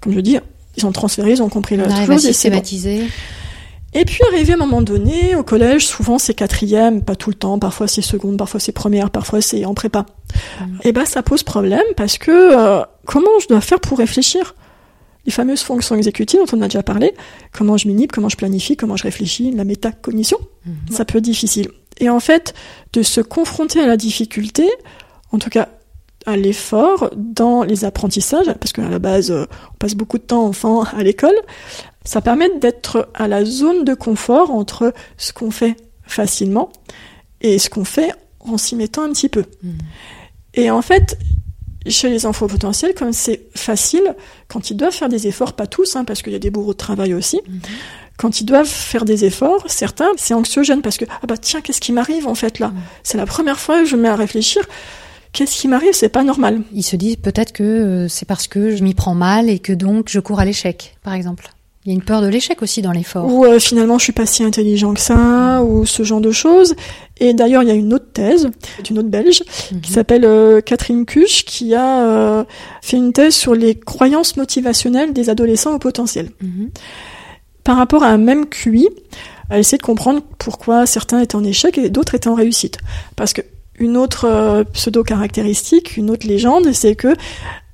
[0.00, 0.38] comme je dis,
[0.76, 2.18] ils ont transféré, ils ont compris la chose bon.
[2.18, 3.08] systématiser.
[3.96, 7.36] Et puis arrivé à un moment donné, au collège, souvent c'est quatrième, pas tout le
[7.36, 10.04] temps, parfois c'est seconde, parfois c'est première, parfois c'est en prépa.
[10.60, 10.78] Mhm.
[10.82, 14.54] Et ben ça pose problème parce que euh, comment je dois faire pour réfléchir?
[15.26, 17.14] Les fameuses fonctions exécutives dont on a déjà parlé,
[17.52, 20.74] comment je m'inhibe, comment je planifie, comment je réfléchis, la métacognition, Mhm.
[20.90, 21.68] ça peut être difficile.
[21.98, 22.54] Et en fait,
[22.92, 24.68] de se confronter à la difficulté,
[25.32, 25.68] en tout cas
[26.26, 30.44] à l'effort dans les apprentissages, parce qu'à la base, euh, on passe beaucoup de temps
[30.46, 31.34] enfant à l'école,
[32.04, 36.70] ça permet d'être à la zone de confort entre ce qu'on fait facilement
[37.40, 39.44] et ce qu'on fait en s'y mettant un petit peu.
[39.62, 39.78] Mhm.
[40.54, 41.18] Et en fait,
[41.90, 44.14] chez les enfants potentiels, comme c'est facile,
[44.48, 46.72] quand ils doivent faire des efforts, pas tous, hein, parce qu'il y a des bourreaux
[46.72, 47.60] de travail aussi, Mhm.
[48.16, 51.80] quand ils doivent faire des efforts, certains, c'est anxiogène parce que, ah bah tiens, qu'est-ce
[51.80, 52.68] qui m'arrive en fait là?
[52.68, 52.76] Mhm.
[53.02, 54.62] C'est la première fois que je me mets à réfléchir,
[55.32, 55.92] qu'est-ce qui m'arrive?
[55.92, 56.62] C'est pas normal.
[56.72, 59.72] Ils se disent peut-être que euh, c'est parce que je m'y prends mal et que
[59.72, 61.50] donc je cours à l'échec, par exemple.
[61.84, 63.26] Il y a une peur de l'échec aussi dans l'effort.
[63.30, 66.74] Ou euh, finalement, je suis pas si intelligent que ça, ou ce genre de choses.
[67.20, 68.48] Et d'ailleurs, il y a une autre thèse
[68.84, 69.80] d'une autre Belge Mhm.
[69.82, 72.44] qui s'appelle euh, Catherine Kusch, qui a euh,
[72.80, 76.30] fait une thèse sur les croyances motivationnelles des adolescents au potentiel.
[76.40, 76.70] Mhm.
[77.64, 78.88] Par rapport à un même QI,
[79.50, 82.78] elle essaie de comprendre pourquoi certains étaient en échec et d'autres étaient en réussite.
[83.14, 83.42] Parce que
[83.78, 87.14] une autre euh, pseudo-caractéristique, une autre légende, c'est que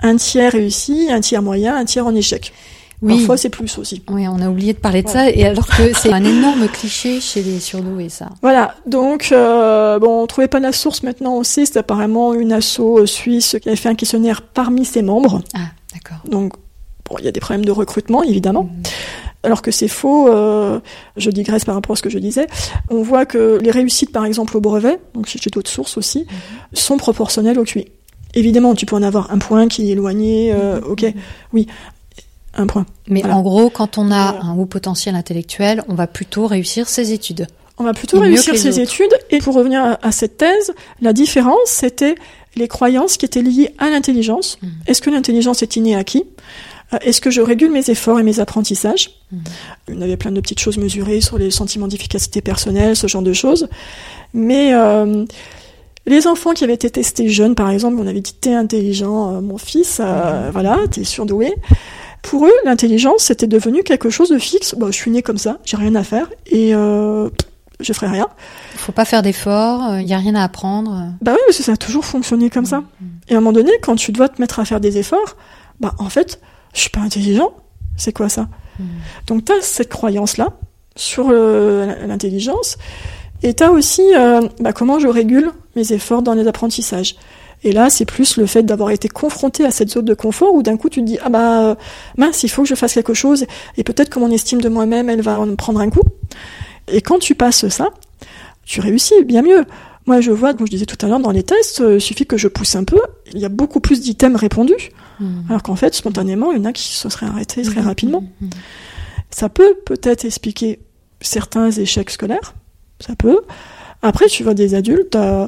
[0.00, 2.52] un tiers réussit, un tiers moyen, un tiers en échec.
[3.02, 3.16] Oui.
[3.16, 4.02] Parfois, c'est plus aussi.
[4.10, 7.20] Oui, on a oublié de parler de ça, et alors que c'est un énorme cliché
[7.20, 8.28] chez les surdoués, ça.
[8.42, 12.80] Voilà, donc euh, bon, on trouvait pas la source maintenant aussi, c'est apparemment une asso
[12.80, 15.40] euh, suisse qui avait fait un questionnaire parmi ses membres.
[15.54, 16.18] Ah, d'accord.
[16.28, 16.52] Donc
[17.08, 18.64] bon, il y a des problèmes de recrutement évidemment.
[18.64, 18.82] Mhm.
[19.42, 20.80] Alors que c'est faux, euh,
[21.16, 22.46] je digresse par rapport à ce que je disais.
[22.90, 26.26] On voit que les réussites, par exemple au brevet, donc chez d'autres sources aussi,
[26.74, 27.86] sont proportionnelles au QI.
[28.34, 31.06] Évidemment, tu peux en avoir un point qui est éloigné, euh, ok,
[31.54, 31.66] oui,
[32.54, 32.86] un point.
[33.08, 33.36] Mais Voilà.
[33.36, 34.44] en gros, quand on a Voilà.
[34.46, 37.46] un haut potentiel intellectuel, on va plutôt réussir ses études.
[37.78, 38.80] On va plutôt réussir ses autres.
[38.80, 39.12] études.
[39.30, 42.14] Et pour revenir à, à cette thèse, la différence, c'était
[42.56, 44.58] les croyances qui étaient liées à l'intelligence.
[44.62, 44.70] Mhm.
[44.86, 46.24] Est-ce que l'intelligence est innée à qui?
[46.92, 49.10] Euh, Est-ce que je régule mes efforts et mes apprentissages?
[49.88, 53.22] Y en avait plein de petites choses mesurées sur les sentiments d'efficacité personnelle, ce genre
[53.22, 53.68] de choses.
[54.34, 55.24] Mais euh,
[56.06, 59.40] les enfants qui avaient été testés jeunes, par exemple, on avait dit t'es intelligent, euh,
[59.40, 61.54] mon fils, euh, voilà, t'es surdoué.
[62.22, 64.74] Pour eux, l'intelligence, c'était devenu quelque chose de fixe.
[64.76, 67.28] Bah, je suis né comme ça, j'ai rien à faire et euh,
[67.80, 68.28] je ferai rien.
[68.74, 71.12] Il faut pas faire d'efforts, il y a rien à apprendre.
[71.22, 72.82] Bah oui, parce que ça a toujours fonctionné comme ça.
[73.28, 75.36] Et à un moment donné, quand tu dois te mettre à faire des efforts,
[75.80, 76.40] bah en fait,
[76.74, 77.52] je suis pas intelligent.
[77.96, 78.48] C'est quoi ça?
[78.78, 78.84] Mm.
[79.26, 80.48] Donc t'as cette croyance-là
[80.96, 82.76] sur euh, l'intelligence,
[83.42, 87.16] et t'as aussi euh, bah, comment je régule mes efforts dans les apprentissages.
[87.62, 90.62] Et là, c'est plus le fait d'avoir été confronté à cette zone de confort où
[90.62, 91.76] d'un coup tu te dis ah bah
[92.16, 93.44] mince, il faut que je fasse quelque chose
[93.76, 96.02] et peut-être que mon estime de moi-même elle va en prendre un coup.
[96.88, 97.88] Et quand tu passes ça,
[98.64, 99.64] tu réussis bien mieux.
[100.06, 102.24] Moi, je vois, comme je disais tout à l'heure, dans les tests, euh, il suffit
[102.26, 103.00] que je pousse un peu,
[103.34, 105.44] il y a beaucoup plus d'items répondus, Mhm.
[105.50, 107.86] alors qu'en fait, spontanément, il y en a qui se seraient arrêtés très Mhm.
[107.86, 108.24] rapidement.
[108.40, 108.50] Mhm.
[109.30, 110.80] Ça peut peut-être expliquer
[111.20, 112.54] certains échecs scolaires,
[112.98, 113.40] ça peut.
[114.02, 115.46] Après, tu vois des adultes euh,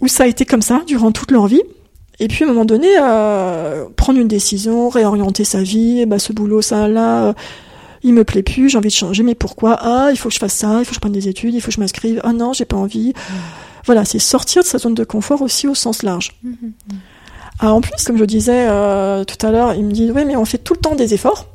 [0.00, 1.62] où ça a été comme ça durant toute leur vie.
[2.18, 6.32] Et puis à un moment donné, euh, prendre une décision, réorienter sa vie, ben, ce
[6.32, 7.32] boulot, ça là, euh,
[8.02, 9.76] il me plaît plus, j'ai envie de changer, mais pourquoi?
[9.80, 11.60] Ah, il faut que je fasse ça, il faut que je prenne des études, il
[11.60, 12.20] faut que je m'inscrive.
[12.24, 13.12] Ah non, j'ai pas envie.
[13.84, 16.34] Voilà, c'est sortir de sa zone de confort aussi au sens large.
[16.42, 16.72] Mhm.
[17.58, 20.36] Ah, en plus, comme je disais euh, tout à l'heure, il me dit oui, mais
[20.36, 21.46] on fait tout le temps des efforts.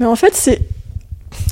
[0.00, 0.60] Mais en fait, c'est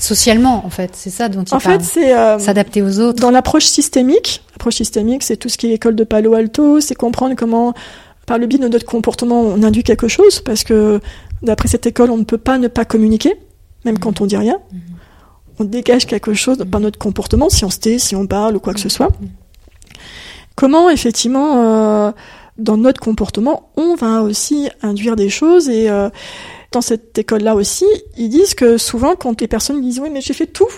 [0.00, 1.80] Socialement, en fait, c'est ça dont il en parle.
[1.80, 3.20] fait c'est euh, S'adapter aux autres.
[3.20, 4.42] dans l'approche systémique.
[4.52, 7.74] L'approche systémique, c'est tout ce qui est école de Palo Alto, c'est comprendre comment,
[8.26, 11.00] par le biais de notre comportement, on induit quelque chose, parce que
[11.42, 13.34] d'après cette école, on ne peut pas ne pas communiquer,
[13.84, 14.58] même quand on dit rien.
[14.72, 14.80] Mhm.
[15.58, 18.60] On dégage quelque chose par notre comportement, si on se tait, si on parle ou
[18.60, 19.08] quoi que ce soit.
[19.20, 19.28] Mhm.
[20.54, 22.12] Comment, effectivement, euh,
[22.58, 26.10] dans notre comportement, on va aussi induire des choses et euh,
[26.72, 30.34] dans cette école-là aussi, ils disent que souvent, quand les personnes disent oui, mais j'ai
[30.34, 30.68] fait tout,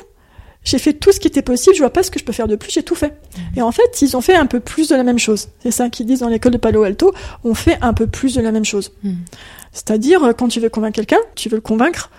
[0.64, 2.48] j'ai fait tout ce qui était possible, je vois pas ce que je peux faire
[2.48, 3.12] de plus, j'ai tout fait.
[3.56, 5.48] Et en fait, ils ont fait un peu plus de la même chose.
[5.62, 7.12] C'est ça qu'ils disent dans l'école de Palo Alto,
[7.44, 8.92] on fait un peu plus de la même chose.
[9.02, 9.16] Mhm.
[9.72, 12.10] C'est-à-dire, euh, quand tu veux convaincre quelqu'un, tu veux le convaincre,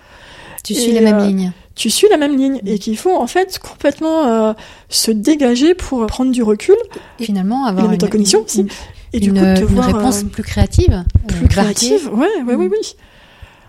[0.64, 1.52] Tu suis Et, les mêmes euh, lignes.
[1.76, 4.54] tu suis la même ligne et qu'il faut en fait complètement euh,
[4.90, 6.76] se dégager pour prendre du recul
[7.20, 8.68] Finalement, et avoir la métacognition une, aussi.
[9.14, 11.74] Et du une, coup, te une voir réponse euh, plus créative, plus euh, variée.
[11.74, 12.10] créative.
[12.14, 12.72] Ouais, ouais, oui, Mm.
[12.72, 12.96] oui.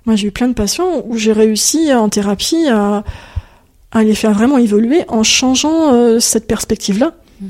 [0.06, 3.04] Moi, j'ai eu plein de patients où j'ai réussi en thérapie à,
[3.90, 7.46] à les faire vraiment évoluer en changeant euh, cette perspective-là mm.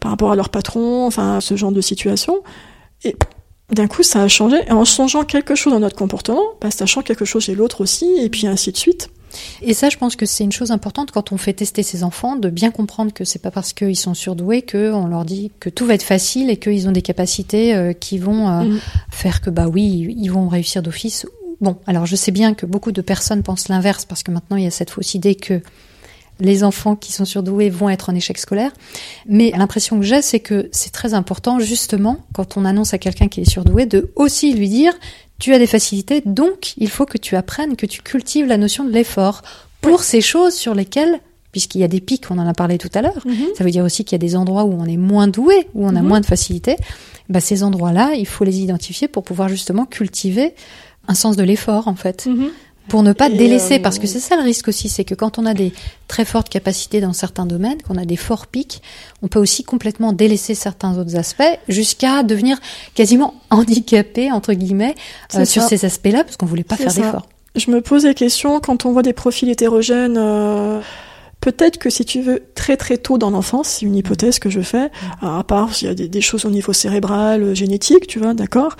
[0.00, 2.40] par rapport à leur patron, enfin, ce genre de situation.
[3.04, 3.14] Et
[3.70, 4.56] d'un coup, ça a changé.
[4.66, 7.82] Et en changeant quelque chose dans notre comportement, bah, ça change quelque chose chez l'autre
[7.82, 9.10] aussi, et puis ainsi de suite.
[9.60, 12.36] Et ça, je pense que c'est une chose importante quand on fait tester ses enfants,
[12.36, 15.84] de bien comprendre que c'est pas parce qu'ils sont surdoués qu'on leur dit que tout
[15.84, 18.80] va être facile et qu'ils ont des capacités euh, qui vont euh, mm.
[19.10, 21.26] faire que, bah oui, ils vont réussir d'office.
[21.60, 24.64] Bon, alors je sais bien que beaucoup de personnes pensent l'inverse parce que maintenant il
[24.64, 25.60] y a cette fausse idée que
[26.40, 28.72] les enfants qui sont surdoués vont être en échec scolaire.
[29.26, 33.28] Mais l'impression que j'ai, c'est que c'est très important, justement, quand on annonce à quelqu'un
[33.28, 34.92] qui est surdoué, de aussi lui dire,
[35.38, 38.84] tu as des facilités, donc il faut que tu apprennes, que tu cultives la notion
[38.84, 39.42] de l'effort
[39.80, 42.90] pour ces choses sur lesquelles puisqu'il y a des pics, on en a parlé tout
[42.94, 43.46] à l'heure, mhm.
[43.56, 45.86] ça veut dire aussi qu'il y a des endroits où on est moins doué, où
[45.86, 46.06] on a mhm.
[46.06, 46.76] moins de facilité.
[47.28, 50.54] Bah, ces endroits-là, il faut les identifier pour pouvoir justement cultiver
[51.08, 52.26] un sens de l'effort, en fait.
[52.26, 52.50] Mhm
[52.88, 55.38] pour ne pas délaisser, euh, parce que c'est ça le risque aussi, c'est que quand
[55.38, 55.72] on a des
[56.08, 58.82] très fortes capacités dans certains domaines, qu'on a des forts pics,
[59.22, 62.58] on peut aussi complètement délaisser certains autres aspects jusqu'à devenir
[62.94, 64.94] quasiment handicapé entre guillemets
[65.34, 67.28] euh, sur ces aspects-là, parce qu'on voulait pas faire d'efforts.
[67.54, 70.16] Je me pose des questions quand on voit des profils hétérogènes.
[70.18, 70.80] Euh,
[71.40, 74.60] Peut-être que si tu veux très très tôt dans l'enfance, c'est une hypothèse que je
[74.60, 74.90] fais,
[75.22, 78.76] à part s'il y a des, choses au niveau cérébral, euh, génétique, tu vois, d'accord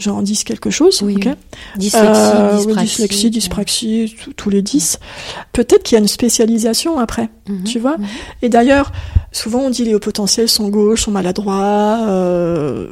[0.00, 1.28] J'en dis quelque chose, oui, ok
[1.76, 4.98] Dyslexie, euh, dyspraxie, dyslexie, dyspraxie, tous les dix.
[5.52, 8.06] Peut-être qu'il y a une spécialisation après, mhm, tu vois mhm.
[8.42, 8.92] Et d'ailleurs,
[9.32, 12.00] souvent on dit les hauts potentiels sont gauches, sont maladroits.
[12.06, 12.88] Euh...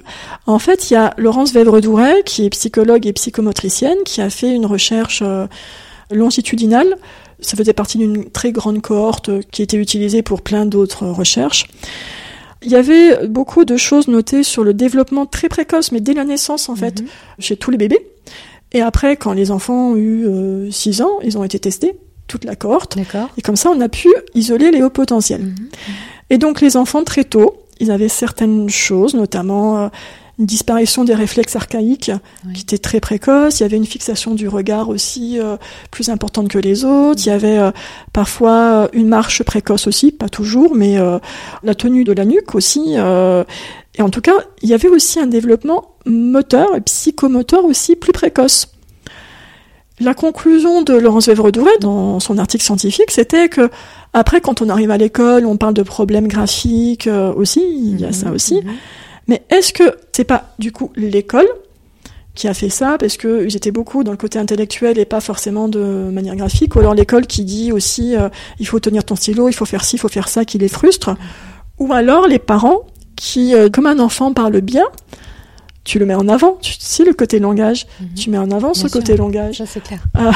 [0.47, 4.55] En fait, il y a Laurence Vèvre-Douret, qui est psychologue et psychomotricienne, qui a fait
[4.55, 5.47] une recherche euh,
[6.11, 6.97] longitudinale
[7.43, 11.67] ça faisait partie d'une très grande cohorte qui était utilisée pour plein d'autres recherches.
[12.65, 16.25] Il y avait beaucoup de choses notées sur le développement très précoce, mais dès la
[16.25, 17.09] naissance en fait, mhm.
[17.39, 18.07] chez tous les bébés.
[18.73, 21.95] Et après, quand les enfants ont eu 6 euh, ans, ils ont été testés,
[22.27, 22.97] toute la cohorte.
[23.37, 25.43] Et comme ça, on a pu isoler les hauts potentiels.
[25.43, 25.69] Mhm.
[26.31, 29.89] Et donc les enfants, très tôt, ils avaient certaines choses, notamment euh,
[30.39, 32.11] une disparition des réflexes archaïques
[32.55, 33.61] qui était très précoce.
[33.61, 35.57] Il y avait une fixation du regard aussi euh,
[35.91, 37.21] plus importante que les autres.
[37.25, 37.71] Il y avait euh,
[38.13, 41.19] parfois une marche précoce aussi, pas toujours, mais euh,
[41.63, 42.95] la tenue de la nuque aussi.
[42.95, 48.13] et en tout cas, il y avait aussi un développement moteur et psychomoteur aussi plus
[48.13, 48.69] précoce.
[50.01, 53.69] La conclusion de Laurence Vèvre-Douret dans son article scientifique, c'était que
[54.15, 58.13] après, quand on arrive à l'école, on parle de problèmes graphiques aussi, il y a
[58.13, 58.35] ça mhm.
[58.35, 58.55] aussi.
[58.57, 58.73] Mhm.
[59.29, 61.49] Mais est-ce que c'est pas du coup l'école
[62.35, 65.69] qui a fait ça parce qu'ils étaient beaucoup dans le côté intellectuel et pas forcément
[65.69, 69.49] de manière graphique, ou alors l'école qui dit aussi euh, il faut tenir ton stylo,
[69.49, 71.15] il faut faire ci, il faut faire ça, qui les frustre,
[71.79, 74.85] ou alors les parents qui, euh, comme un enfant parle bien,
[75.85, 78.15] tu le mets en avant, tu sais le côté langage, mhm.
[78.15, 79.59] tu mets en avant ce côté langage.
[79.59, 80.01] Ça c'est clair.
[80.15, 80.33] Ah,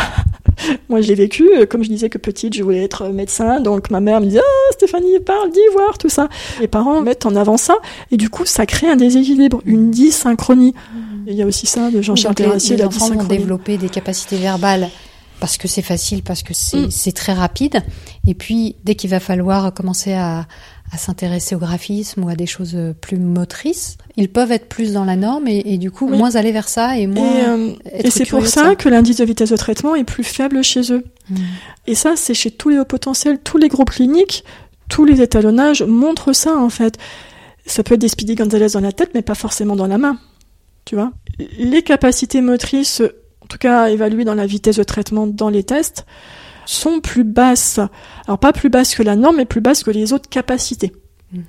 [0.89, 1.49] moi, je l'ai vécu.
[1.55, 3.61] Euh, comme je disais que petite, je voulais être médecin.
[3.61, 6.29] Donc, ma mère me disait, ah, Stéphanie, parle, dis voir, tout ça.
[6.61, 7.77] Les parents mettent en avant ça.
[8.11, 10.73] Et du coup, ça crée un déséquilibre, une dysynchronie.
[10.73, 10.99] Mmh.
[11.29, 14.89] Il y a aussi ça de Jean-Charles Terrassier, les enfants vont développer des capacités verbales
[15.41, 17.13] parce que c'est facile, parce que c'est mmh.
[17.13, 17.83] très rapide.
[18.27, 20.47] Et puis, dès qu'il va falloir commencer à,
[20.97, 25.05] à s'intéresser au graphisme ou à des choses plus motrices, ils peuvent être plus dans
[25.05, 27.37] la norme et, du coup moins aller vers ça et moins.
[27.37, 30.65] Et, euh, et c'est pour ça, que l'indice de vitesse de traitement est plus faible
[30.65, 31.05] chez eux.
[31.29, 31.37] Hmm.
[31.87, 34.43] Et ça, c'est chez tous les hauts potentiels, tous les groupes cliniques,
[34.89, 36.97] tous les étalonnages montrent ça en fait.
[37.67, 40.19] Ça peut être des Speedy Gonzalez dans la tête, mais pas forcément dans la main.
[40.87, 41.13] Tu vois
[41.59, 43.03] Les capacités motrices,
[43.43, 46.07] en tout cas évaluées dans la vitesse de traitement dans les tests,
[46.67, 47.81] sont plus basses.
[48.27, 50.93] Alors pas plus basses que la norme, mais plus basses que les autres capacités.
[51.33, 51.43] Mhm.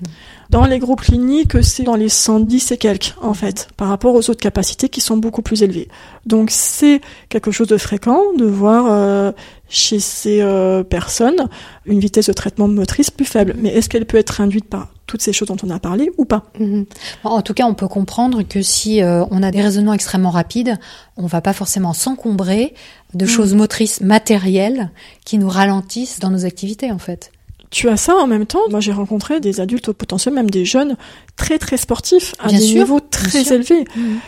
[0.49, 4.29] Dans les groupes cliniques, c'est dans les 110 et quelques, en fait, par rapport aux
[4.29, 5.87] autres capacités qui sont beaucoup plus élevées.
[6.25, 9.31] Donc c'est quelque chose de fréquent de voir euh,
[9.69, 11.47] chez ces euh, personnes
[11.85, 13.55] une vitesse de traitement motrice plus faible.
[13.57, 16.25] Mais est-ce qu'elle peut être induite par toutes ces choses dont on a parlé ou
[16.25, 16.45] pas?
[16.59, 16.85] Mhm.
[17.23, 20.79] En tout cas, on peut comprendre que si euh, on a des raisonnements extrêmement rapides,
[21.17, 22.73] on va pas forcément s'encombrer
[23.13, 23.31] de mhm.
[23.31, 24.89] choses motrices matérielles
[25.23, 27.31] qui nous ralentissent dans nos activités, en fait
[27.69, 28.61] tu as ça en même temps.
[28.69, 30.95] Moi, j'ai rencontré des adultes au potentiel, même des jeunes
[31.35, 33.85] très très sportifs à des niveaux très élevés.
[33.95, 34.19] Mhm.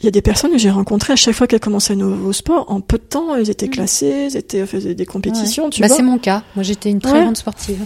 [0.00, 2.32] Il y a des personnes que j'ai rencontrées à chaque fois qu'elles commençaient un nouveau
[2.32, 3.72] sport, en peu de temps, elles étaient mhm.
[3.72, 5.70] classées, elles étaient faisaient des compétitions.
[5.70, 6.42] Tu bah, c'est mon cas.
[6.56, 7.78] Moi, j'étais une très grande sportive,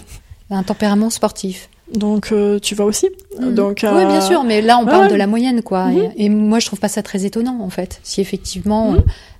[0.50, 1.68] un tempérament sportif.
[1.94, 3.08] Donc euh, tu vas aussi.
[3.38, 3.54] Mhm.
[3.54, 5.90] Donc oui, bien sûr, mais là on parle de la moyenne, quoi.
[6.16, 8.00] Et, moi, je trouve pas ça très étonnant, en fait.
[8.02, 8.96] Si effectivement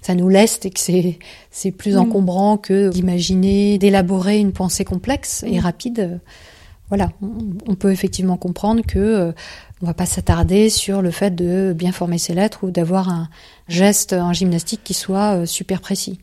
[0.07, 1.19] ça nous laisse et que c'est
[1.51, 6.21] c'est plus encombrant que d'imaginer, d'élaborer une pensée complexe et rapide.
[6.89, 7.11] voilà,
[7.67, 9.33] on, peut effectivement comprendre que euh,
[9.83, 13.29] on va pas s'attarder sur le fait de bien former ses lettres ou d'avoir un
[13.67, 16.21] geste en gymnastique qui soit euh, super précis.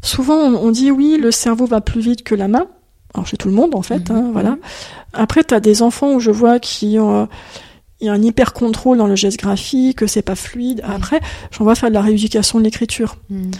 [0.00, 2.68] Souvent, on dit oui, le cerveau va plus vite que la main.
[3.12, 4.32] Alors chez tout le monde en fait, hein, mhm.
[4.32, 4.56] voilà.
[5.12, 7.26] Après, tu as des enfants où je vois qui ont euh,
[8.00, 10.82] il y a un hyper contrôle dans le geste graphique, que c'est pas fluide.
[10.84, 13.16] Après, j'en vois faire de la rééducation de l'écriture.
[13.30, 13.50] Mhm.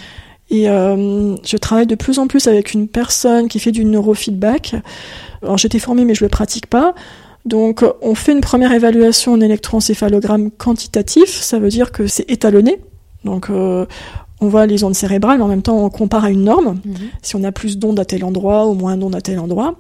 [0.51, 4.77] Et euh, je travaille de plus en plus avec une personne qui fait du neurofeedback.
[5.43, 6.95] Alors j'étais formée mais je le pratique pas.
[7.45, 12.79] Donc on fait une première évaluation en électroencéphalogramme quantitatif, ça veut dire que c'est étalonné.
[13.25, 13.85] Donc euh,
[14.41, 16.95] on voit les ondes cérébrales, mais en même temps on compare à une norme, mhm.
[17.23, 19.77] si on a plus d'ondes à tel endroit ou moins d'ondes à tel endroit.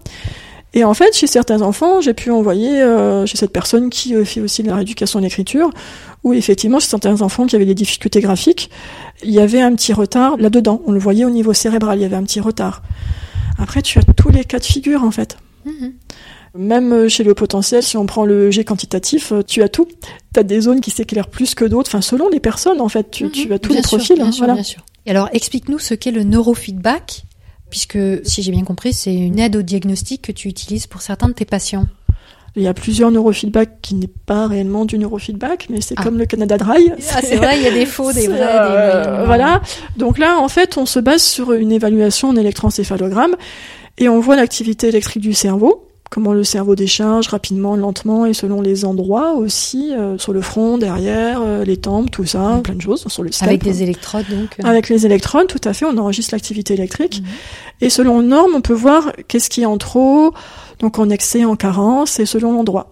[0.74, 4.24] Et en fait, chez certains enfants, j'ai pu envoyer euh, chez cette personne qui euh,
[4.24, 5.70] fait aussi de la rééducation d'écriture,
[6.24, 8.70] où effectivement, chez certains enfants qui avaient des difficultés graphiques,
[9.22, 10.82] il y avait un petit retard là-dedans.
[10.86, 12.82] On le voyait au niveau cérébral, il y avait un petit retard.
[13.58, 15.38] Après, tu as tous les cas de figure, en fait.
[15.64, 15.94] Mhm.
[16.54, 19.86] Même euh, chez le potentiel, si on prend le G quantitatif, tu as tout.
[20.34, 23.10] Tu as des zones qui s'éclairent plus que d'autres, enfin selon les personnes en fait,
[23.10, 23.52] tu, mhm.
[23.52, 24.16] as tous les profils.
[24.16, 24.84] Bien sûr, bien sûr.
[25.06, 27.24] Et alors explique-nous ce qu'est le neurofeedback
[27.70, 31.28] puisque si j'ai bien compris, c'est une aide au diagnostic que tu utilises pour certains
[31.28, 31.86] de tes patients.
[32.56, 36.02] Il y a plusieurs neurofeedback qui n'est pas réellement du neurofeedback, mais c'est ah.
[36.02, 36.90] comme le Canada Dry.
[37.14, 39.62] Ah, c'est vrai, il y a des faux, des vrais, euh, Voilà.
[39.96, 43.36] Donc là, en fait, on se base sur une évaluation en électroencéphalogramme
[43.98, 48.60] et on voit l'activité électrique du cerveau comment le cerveau décharge rapidement, lentement et selon
[48.60, 52.62] les endroits aussi, euh, sur le front, derrière, euh, les tempes, tout ça, mm.
[52.62, 53.48] plein de choses, sur le scalp.
[53.48, 54.68] Avec des électrodes donc euh.
[54.68, 57.22] Avec les électrodes, tout à fait, on enregistre l'activité électrique.
[57.22, 57.84] Mm.
[57.84, 60.32] Et selon norme, on peut voir qu'est-ce qui est en trop,
[60.78, 62.90] donc en excès, en carence, et selon l'endroit.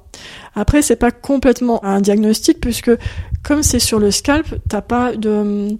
[0.55, 2.91] Après, c'est pas complètement un diagnostic puisque
[3.43, 5.77] comme c'est sur le scalp, t'as pas de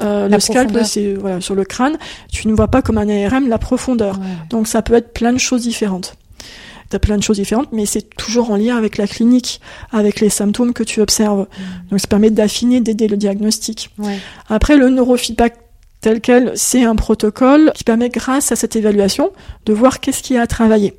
[0.00, 1.98] euh, le scalp, c'est voilà sur le crâne,
[2.32, 4.18] tu ne vois pas comme un ARM la profondeur.
[4.50, 6.16] Donc ça peut être plein de choses différentes
[6.90, 9.60] tu as plein de choses différentes, mais c'est toujours en lien avec la clinique,
[9.92, 11.40] avec les symptômes que tu observes.
[11.40, 11.90] Mmh.
[11.90, 13.90] Donc ça permet d'affiner, d'aider le diagnostic.
[14.48, 15.54] Après, le neurofeedback
[16.04, 19.32] tel quel, c'est un protocole qui permet, grâce à cette évaluation,
[19.64, 20.94] de voir qu'est-ce qui a à travailler.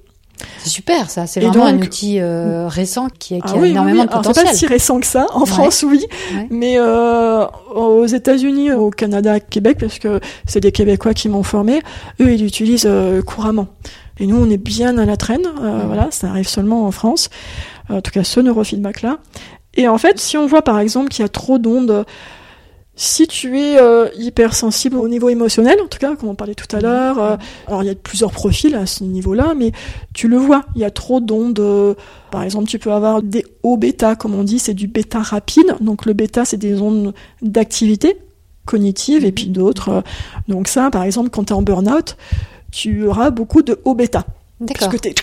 [0.58, 4.10] C'est super ça, c'est vraiment un outil euh, récent qui, qui ah a énormément de
[4.10, 4.48] potentiel.
[4.48, 6.06] Pas si récent que ça, en France oui,
[6.50, 11.82] mais euh, aux États-Unis, au Canada, Québec, parce que c'est des Québécois qui m'ont formé,
[12.20, 13.68] eux ils l'utilisent euh, couramment.
[14.20, 15.46] Et nous, on est bien à la traîne.
[15.46, 15.88] Euh, mmh.
[15.88, 17.30] Voilà, ça arrive seulement en France.
[17.90, 19.20] en tout cas, ce neurofeedback-là.
[19.76, 22.06] Et en fait, si on voit par exemple qu'il y a trop d'ondes,
[22.96, 26.74] si tu es euh, hypersensible au niveau émotionnel, en tout cas, comme on parlait tout
[26.74, 26.84] à mmh.
[26.84, 29.74] l'heure, euh, alors il y a plusieurs profils à ce niveau-là, mais
[30.14, 31.60] tu le vois, il y a trop d'ondes.
[31.60, 31.94] Euh,
[32.32, 35.76] par exemple, tu peux avoir des hauts bêta, comme on dit, c'est du bêta rapide.
[35.82, 38.18] Donc le bêta, c'est des ondes d'activité
[38.66, 39.36] cognitive, et mmh.
[39.36, 40.04] puis d'autres.
[40.48, 42.18] donc ça, par exemple, quand tu es en burn-out,
[42.76, 44.26] tu auras beaucoup de haut bêta.
[44.60, 44.90] D'accord.
[44.90, 45.16] Parce que tu es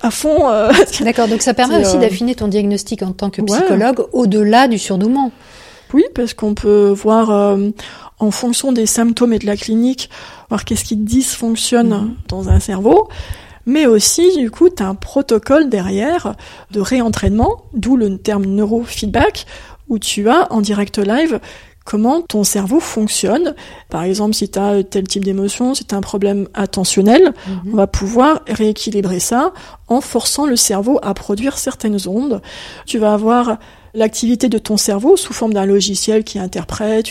[0.00, 0.48] à fond.
[0.50, 4.68] Euh, D'accord, donc ça permet aussi euh, d'affiner ton diagnostic en tant que psychologue au-delà
[4.68, 5.30] du surdouement.
[5.92, 7.70] Oui, parce qu'on peut voir euh,
[8.18, 10.10] en fonction des symptômes et de la clinique,
[10.48, 12.14] voir qu'est-ce qui dysfonctionne mhm.
[12.28, 13.08] dans un cerveau.
[13.66, 16.34] Mais aussi, du coup, tu as un protocole derrière
[16.70, 19.44] de réentraînement, d'où le terme neurofeedback,
[19.88, 21.38] où tu as en direct live
[21.88, 23.54] comment ton cerveau fonctionne.
[23.88, 27.72] Par exemple, si tu as tel type d'émotion, si tu as un problème attentionnel, mhm.
[27.72, 29.54] on va pouvoir rééquilibrer ça
[29.86, 32.42] en forçant le cerveau à produire certaines ondes.
[32.84, 33.56] Tu vas avoir
[33.94, 37.06] l'activité de ton cerveau sous forme d'un logiciel qui interprète.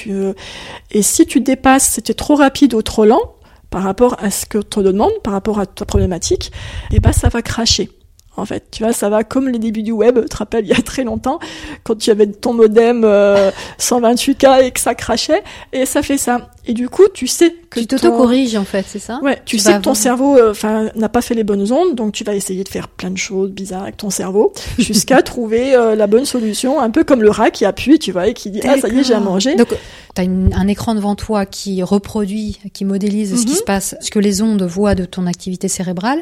[0.92, 3.34] Et si tu dépasses, c'était trop rapide ou trop lent
[3.72, 6.52] par rapport à ce que te demande, par rapport à ta problématique,
[6.92, 7.90] et eh ben ça va cracher
[8.38, 8.66] en fait.
[8.72, 10.82] Tu vois, ça va comme les débuts du web, tu te rappelles, il y a
[10.82, 11.40] très longtemps,
[11.84, 13.02] quand tu avais ton modem
[13.80, 16.50] 128K euh, et que ça crachait, et ça fait ça.
[16.70, 19.20] Et du coup, tu sais que tu t'auto-corriges en fait, c'est ça?
[19.24, 22.12] Ouais, tu, sais que ton cerveau, euh, enfin, n'a pas fait les bonnes ondes, donc
[22.12, 25.96] tu vas essayer de faire plein de choses bizarres avec ton cerveau jusqu'à trouver euh,
[25.96, 28.60] la bonne solution, un peu comme le rat qui appuie, tu vois, et qui dit
[28.64, 29.56] ah ça y est, j'ai à manger.
[29.56, 29.70] Donc,
[30.16, 33.58] tu as un écran devant toi qui reproduit, qui modélise ce qui mhm.
[33.58, 36.22] se passe, ce que les ondes voient de ton activité cérébrale,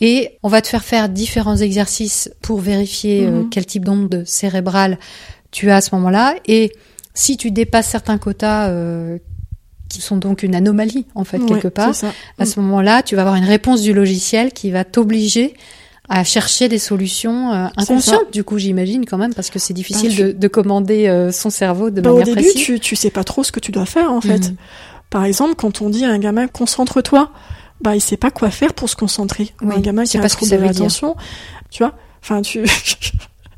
[0.00, 3.50] et on va te faire faire différents exercices pour vérifier euh, mhm.
[3.50, 4.98] quel type d'onde cérébrale
[5.50, 6.34] tu as à ce moment-là.
[6.46, 6.72] Et
[7.14, 9.18] si tu dépasses certains quotas euh,
[9.88, 11.92] qui sont donc une anomalie en fait quelque part,
[12.38, 15.54] à ce moment-là, tu vas avoir une réponse du logiciel qui va t'obliger
[16.08, 20.16] à chercher des solutions euh, inconscientes du coup j'imagine quand même parce que c'est difficile
[20.16, 22.52] bah, de, de, commander son cerveau de bah, manière précise.
[22.52, 24.50] Au début tu tu sais pas trop ce que tu dois faire en fait.
[24.50, 24.56] Mhm.
[25.10, 27.32] Par exemple quand on dit à un gamin concentre-toi,
[27.80, 29.52] bah il sait pas quoi faire pour se concentrer.
[29.62, 31.16] un gamin qui a un trouble de l'attention,
[31.70, 31.94] tu vois.
[32.22, 32.64] Enfin tu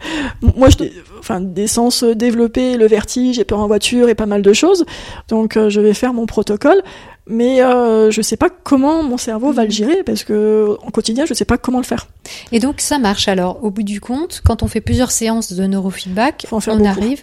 [0.56, 0.84] moi, je,
[1.18, 4.84] enfin, des sens développés, le vertige, j'ai peur en voiture et pas mal de choses.
[5.28, 6.82] Donc, euh, je vais faire mon protocole.
[7.30, 11.26] Mais euh, je sais pas comment mon cerveau va le gérer parce que en quotidien,
[11.26, 12.06] je sais pas comment le faire.
[12.52, 13.62] Et donc, ça marche alors.
[13.62, 16.86] Au bout du compte, quand on fait plusieurs séances de neurofeedback, on beaucoup.
[16.86, 17.22] arrive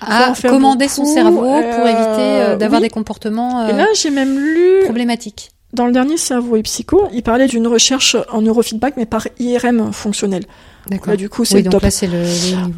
[0.00, 5.50] à commander son cerveau pour éviter d'avoir des comportements et là, j'ai même lu problématiques.
[5.76, 9.92] Dans le dernier Cerveau et Psycho, il parlait d'une recherche en neurofeedback, mais par IRM
[9.92, 10.44] fonctionnel.
[10.88, 11.08] D'accord.
[11.08, 12.24] Là, du coup, c'est oui, donc là, c'est le.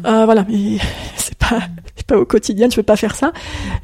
[0.05, 0.79] Euh, voilà, mais
[1.15, 1.61] c'est pas,
[1.95, 3.31] c'est pas au quotidien, tu peux pas faire ça.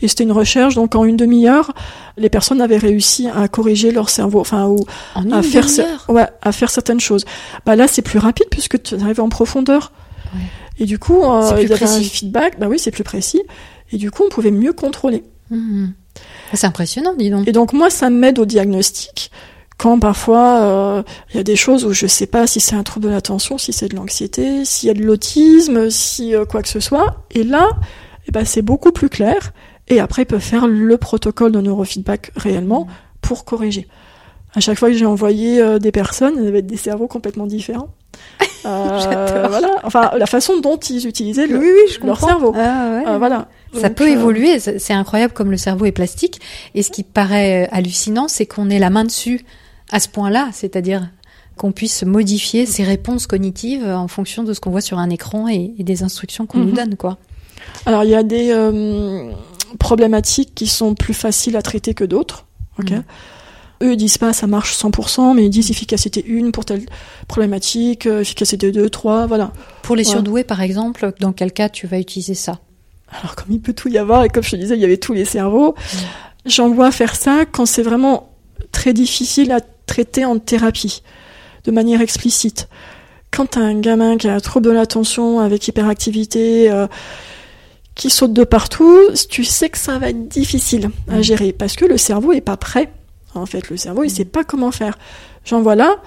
[0.01, 1.71] Et c'était une recherche, donc en une demi-heure,
[2.17, 4.79] les personnes avaient réussi à corriger leur cerveau, enfin, ou
[5.15, 5.65] en à faire,
[6.09, 7.23] ouais, à faire certaines choses.
[7.65, 9.93] Bah là, c'est plus rapide puisque tu arrives en profondeur.
[10.33, 10.41] Ouais.
[10.79, 12.59] Et du coup, euh, il y avait un feedback.
[12.59, 13.43] Bah oui, c'est plus précis.
[13.93, 15.23] Et du coup, on pouvait mieux contrôler.
[15.51, 15.85] Mmh.
[16.53, 17.47] C'est impressionnant, dis donc.
[17.47, 19.31] Et donc moi, ça m'aide au diagnostic
[19.77, 21.03] quand parfois
[21.33, 23.11] il euh, y a des choses où je sais pas si c'est un trouble de
[23.11, 26.79] l'attention, si c'est de l'anxiété, s'il y a de l'autisme, si euh, quoi que ce
[26.79, 27.25] soit.
[27.31, 27.69] Et là,
[28.27, 29.51] eh ben, c'est beaucoup plus clair.
[29.87, 32.87] Et après, ils peuvent faire le protocole de neurofeedback réellement
[33.21, 33.87] pour corriger.
[34.55, 37.45] À chaque fois que j'ai envoyé euh, des personnes, il y avait des cerveaux complètement
[37.47, 37.89] différents.
[38.67, 39.69] Euh, voilà.
[39.83, 42.27] Enfin, la façon dont ils utilisaient le, oui, oui, je leur comprends.
[42.29, 42.51] cerveau.
[42.55, 43.07] Ah, ouais.
[43.07, 43.47] Euh, voilà.
[43.75, 46.41] Ça Donc, peut euh, évoluer, c'est incroyable comme le cerveau est plastique.
[46.73, 49.45] Et ce qui paraît hallucinant, c'est qu'on ait la main dessus
[49.91, 51.07] à ce point-là, c'est-à-dire
[51.57, 55.47] qu'on puisse modifier ses réponses cognitives en fonction de ce qu'on voit sur un écran
[55.47, 56.73] et, et des instructions qu'on nous Mhm.
[56.73, 57.19] donne, quoi.
[57.85, 58.51] Alors, il y a des
[59.79, 62.45] problématiques qui sont plus faciles à traiter que d'autres.
[62.79, 62.89] Ok?
[62.89, 63.03] Mhm.
[63.83, 66.85] Eux, ils disent pas ça marche 100%, mais ils disent efficacité 1 pour telle
[67.27, 69.51] problématique, euh, efficacité 2, 3, voilà.
[69.81, 72.59] Pour les surdoués, par exemple, dans quel cas tu vas utiliser ça?
[73.19, 74.97] Alors, comme il peut tout y avoir, et comme je te disais, il y avait
[74.97, 75.75] tous les cerveaux,
[76.45, 78.29] j'en vois faire ça quand c'est vraiment
[78.71, 81.03] très difficile à traiter en thérapie,
[81.65, 82.67] de manière explicite.
[83.31, 86.87] Quand t'as un gamin qui a un trouble de l'attention avec hyperactivité, euh,
[87.93, 88.99] qui saute de partout,
[89.29, 91.21] tu sais que ça va être difficile à Mm.
[91.21, 92.91] gérer parce que le cerveau est pas prêt.
[93.35, 94.97] En fait, le cerveau, il sait pas comment faire.
[95.43, 95.97] J'en vois là,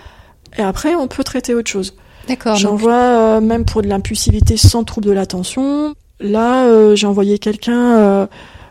[0.56, 1.94] et après, on peut traiter autre chose.
[2.26, 2.56] D'accord.
[2.56, 5.94] J'en donc- vois euh, même pour de l'impulsivité sans trouble de l'attention.
[6.20, 8.26] Là, euh, j'ai envoyé quelqu'un, euh,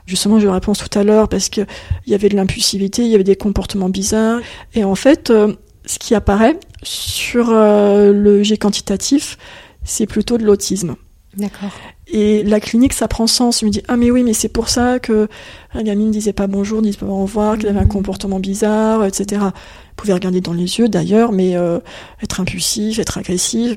[0.05, 1.61] justement, j'ai eu réponse tout à l'heure parce que
[2.05, 4.39] il y avait de l'impulsivité, il y avait des comportements bizarres.
[4.73, 5.31] Et en fait,
[5.85, 9.37] ce qui apparaît sur le G quantitatif,
[9.83, 10.95] c'est plutôt de l'autisme.
[11.35, 11.71] D'accord.
[12.09, 13.59] Et la clinique, ça prend sens.
[13.59, 15.27] Je me dis, ah mais oui, mais c'est pour ça que
[15.73, 17.87] la gamine disait pas bonjour, disait pas au revoir, qu'elle avait un Mhm.
[17.89, 19.41] comportement bizarre, etc.
[19.41, 19.51] Vous
[19.97, 21.79] pouvez regarder dans les yeux d'ailleurs, mais euh,
[22.23, 23.75] être impulsif, être agressif.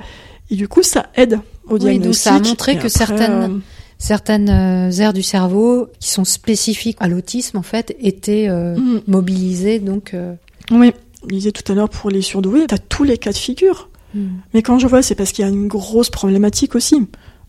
[0.51, 2.05] Et du coup, ça aide au Oui, diagnostic.
[2.05, 3.59] donc ça a montré Et que après, certaines- euh,
[4.03, 9.03] Certaines euh, aires du cerveau qui sont spécifiques à l'autisme, en fait, étaient euh, mm,
[9.09, 10.15] mobilisées, donc.
[10.15, 10.33] euh,
[10.71, 10.93] oui,
[11.25, 13.91] je disais tout à l'heure pour les surdoués, t'as tous les cas de figure.
[14.15, 14.21] mm.
[14.55, 16.97] Mais quand je vois, c'est parce qu'il y a une grosse problématique aussi.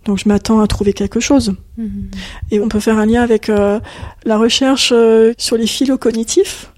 [0.06, 1.54] Donc je m'attends à trouver quelque chose.
[1.78, 2.10] Mhm.
[2.50, 3.80] Et on peut faire un lien avec euh,
[4.24, 6.72] la recherche euh, sur les phylocognitifs.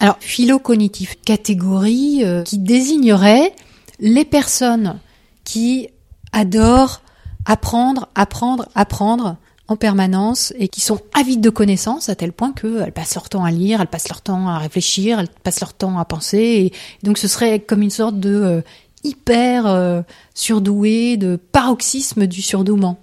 [0.00, 3.52] Alors, philo-cognitif, catégorie euh, qui désignerait
[3.98, 5.00] les personnes
[5.42, 5.88] qui
[6.32, 7.02] adorent
[7.44, 9.36] apprendre, apprendre, apprendre
[9.66, 13.44] en permanence et qui sont avides de connaissances à tel point qu'elles passent leur temps
[13.44, 16.38] à lire, elles passent leur temps à réfléchir, elles passent leur temps à penser.
[16.38, 18.62] Et donc, ce serait comme une sorte de
[19.04, 20.02] hyper euh,
[20.34, 22.98] surdoué, de paroxysme du surdouement.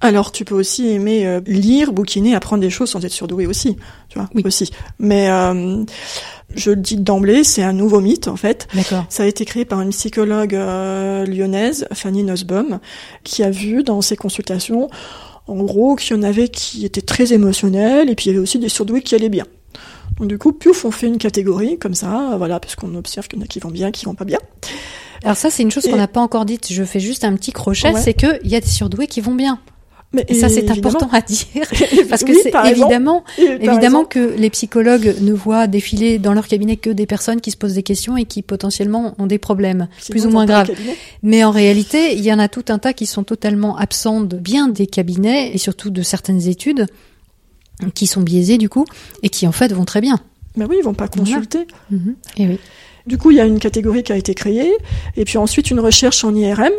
[0.00, 3.76] Alors, tu peux aussi aimer euh, lire, bouquiner, apprendre des choses sans être surdoué aussi,
[4.10, 4.42] tu vois, Oui.
[4.44, 4.70] aussi.
[4.98, 5.82] Mais euh,
[6.54, 8.68] je le dis d'emblée, c'est un nouveau mythe en fait.
[8.74, 9.06] D'accord.
[9.08, 12.80] Ça a été créé par une psychologue euh, lyonnaise, Fanny Nussbaum,
[13.22, 14.90] qui a vu dans ses consultations,
[15.46, 18.42] en gros, qu'il y en avait qui étaient très émotionnels, et puis il y avait
[18.42, 19.46] aussi des surdoués qui allaient bien.
[20.18, 23.38] Donc du coup, piouf, on fait une catégorie comme ça, voilà, parce qu'on observe qu'il
[23.38, 24.38] y en a qui vont bien, qui vont pas bien.
[25.24, 26.72] Alors ça, c'est une chose qu'on n'a pas encore dite.
[26.72, 28.00] Je fais juste un petit crochet, Ouais.
[28.00, 29.58] c'est qu'il y a des surdoués qui vont bien.
[30.12, 31.64] Mais Et ça, c'est important à dire.
[32.08, 34.04] Parce que Oui, c'est évidemment, évidemment raison.
[34.04, 37.74] que les psychologues ne voient défiler dans leur cabinet que des personnes qui se posent
[37.74, 40.70] des questions et qui potentiellement ont des problèmes plus ou moins graves.
[41.24, 44.36] Mais en réalité, il y en a tout un tas qui sont totalement absents de
[44.36, 46.86] bien des cabinets et surtout de certaines études
[47.94, 48.84] qui sont biaisées du coup
[49.24, 50.20] et qui en fait vont très bien.
[50.56, 51.66] Mais oui, ils vont pas consulter.
[52.36, 52.58] Et oui.
[53.06, 54.72] Du coup, il y a une catégorie qui a été créée,
[55.16, 56.72] et puis ensuite une recherche en IRM.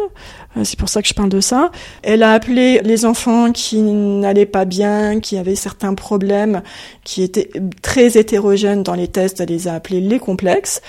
[0.57, 1.71] euh, C'est pour ça que je parle de ça.
[2.01, 6.63] Elle a appelé les enfants qui n'allaient pas bien, qui avaient certains problèmes,
[7.03, 7.51] qui étaient
[7.84, 9.39] très hétérogènes dans les tests.
[9.39, 10.82] Elle les a appelés les complexes.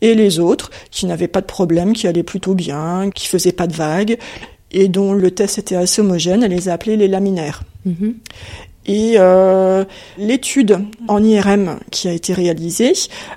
[0.00, 3.66] Et les autres, qui n'avaient pas de problème, qui allaient plutôt bien, qui faisaient pas
[3.66, 4.18] de vagues,
[4.70, 7.62] et dont le test était assez homogène, elle les a appelés les laminaires.
[7.84, 8.14] Mhm.
[8.86, 9.84] Et euh,
[10.18, 10.78] l'étude
[11.08, 12.92] en IRM qui a été réalisée,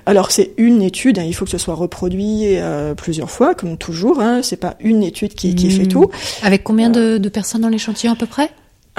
[0.06, 3.78] alors c'est une étude, hein, il faut que ce soit reproduit euh, plusieurs fois, comme
[3.78, 4.20] toujours.
[4.22, 5.88] Hein, c'est pas une étude qui, qui fait Mmh.
[5.88, 6.10] tout.
[6.44, 8.50] Avec combien de, de personnes dans l'échantillon à peu près?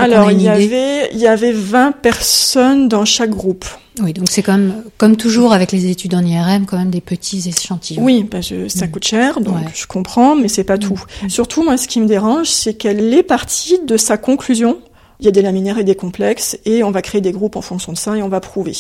[0.01, 3.65] Alors il y avait il y avait 20 personnes dans chaque groupe.
[4.01, 7.01] Oui, donc c'est quand même, comme toujours avec les études en IRM, quand même des
[7.01, 8.05] petits échantillons.
[8.05, 8.91] Oui, parce que ça Mm.
[8.93, 9.63] coûte cher, donc Ouais.
[9.75, 11.03] je comprends, mais c'est pas tout.
[11.25, 11.29] Mm.
[11.29, 14.79] Surtout, moi, ce qui me dérange, c'est qu'elle est partie de sa conclusion.
[15.21, 17.61] Il y a des laminaires et des complexes, et on va créer des groupes en
[17.61, 18.75] fonction de ça, et on va prouver.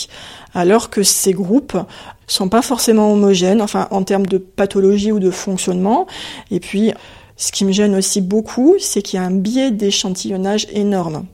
[0.55, 1.76] Alors que ces groupes
[2.26, 6.07] sont pas forcément homogènes, enfin, en termes de pathologie ou de fonctionnement.
[6.51, 6.93] Et puis,
[7.36, 11.26] ce qui me gêne aussi beaucoup, c'est qu'il y a un biais d'échantillonnage énorme.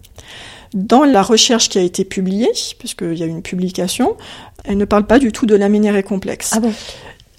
[0.75, 4.17] Dans la recherche qui a été publiée, puisqu'il y a eu une publication,
[4.65, 6.73] elle ne parle pas du tout de laminaire et complexe Ah bon?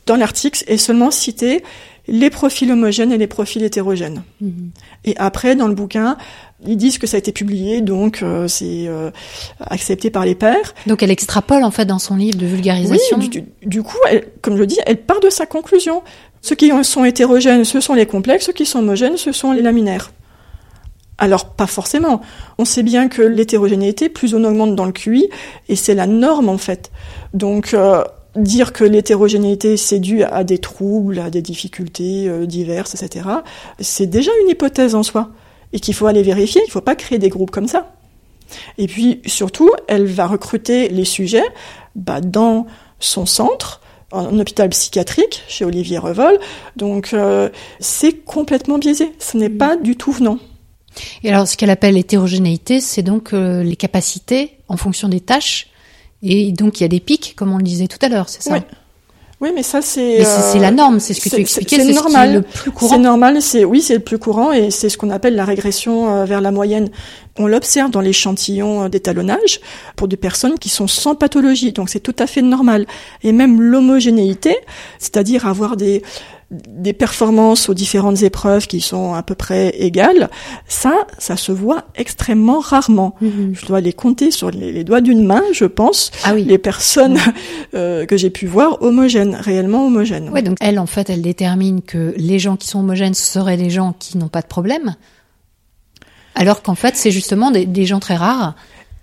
[0.05, 1.63] Dans l'article est seulement cité
[2.07, 4.23] les profils homogènes et les profils hétérogènes.
[4.39, 4.69] Mhm.
[5.05, 6.17] Et après, dans le bouquin,
[6.67, 9.11] ils disent que ça a été publié, donc euh, c'est euh,
[9.59, 10.73] accepté par les pairs.
[10.87, 13.17] Donc elle extrapole en fait dans son livre de vulgarisation.
[13.17, 16.01] du, du- du coup, elle, comme je le dis, elle part de sa conclusion.
[16.41, 19.61] Ceux qui sont hétérogènes, ce sont les complexes, ceux qui sont homogènes, ce sont les
[19.63, 20.11] laminaires.
[21.17, 22.21] Alors, pas forcément.
[22.57, 25.29] On sait bien que l'hétérogénéité, plus on augmente dans le QI,
[25.69, 26.91] et c'est la norme en fait.
[27.33, 28.03] Donc, euh,
[28.35, 33.25] dire que l'hétérogénéité c'est dû à des troubles, à des difficultés diverses, etc.,
[33.79, 35.29] c'est déjà une hypothèse en soi,
[35.75, 36.61] et qu'il faut aller vérifier.
[36.63, 37.93] Il ne faut pas créer des groupes comme ça.
[38.77, 41.43] Et puis, surtout, elle va recruter les sujets
[41.95, 42.65] bah, dans
[42.99, 46.39] son centre, en hôpital psychiatrique, chez Olivier Revol.
[46.77, 47.49] Donc, euh,
[47.81, 49.11] c'est complètement biaisé.
[49.19, 50.39] Ce n'est pas du tout venant.
[51.23, 55.67] Et alors ce qu'elle appelle l'hétérogénéité, c'est donc euh, les capacités en fonction des tâches.
[56.23, 58.41] Et donc il y a des pics, comme on le disait tout à l'heure, c'est
[58.41, 58.53] ça?
[58.53, 58.59] Oui.
[59.41, 60.23] Oui, mais ça, c'est...
[60.23, 62.03] C'est c'est euh, la norme, c'est ce que tu c'est- expliquais, c'est c'est ce qui
[62.03, 62.29] normal.
[62.29, 62.99] est le plus C'est courant.
[62.99, 66.25] normal, c'est oui, c'est le plus courant et c'est ce qu'on appelle la régression euh,
[66.25, 66.89] vers la moyenne.
[67.37, 69.59] On l'observe dans l'échantillon euh, d'étalonnage
[69.97, 72.85] pour des personnes qui sont sans pathologie, donc c'est tout à fait normal.
[73.23, 74.55] Et même l'homogénéité,
[74.99, 76.01] c'est-à-dire avoir des
[76.51, 80.29] des performances aux différentes épreuves qui sont à peu près égales,
[80.67, 83.15] ça, ça se voit extrêmement rarement.
[83.19, 83.53] Mhm.
[83.59, 86.43] Je dois les compter sur les, les doigts d'une main, je pense, Ah oui.
[86.43, 87.17] les personnes
[87.73, 90.29] euh, que j'ai pu voir homogènes, réellement homogènes.
[90.29, 93.71] Ouais, donc elle, en fait, elle détermine que les gens qui sont homogènes seraient des
[93.71, 94.95] gens qui n'ont pas de problème,
[96.35, 98.55] alors qu'en fait, c'est justement des, des gens très rares.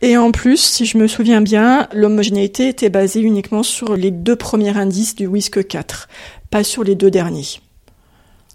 [0.03, 4.34] Et en plus, si je me souviens bien, l'homogénéité était basée uniquement sur les deux
[4.36, 6.09] premiers indices du WISC 4,
[6.50, 7.46] pas sur les deux derniers.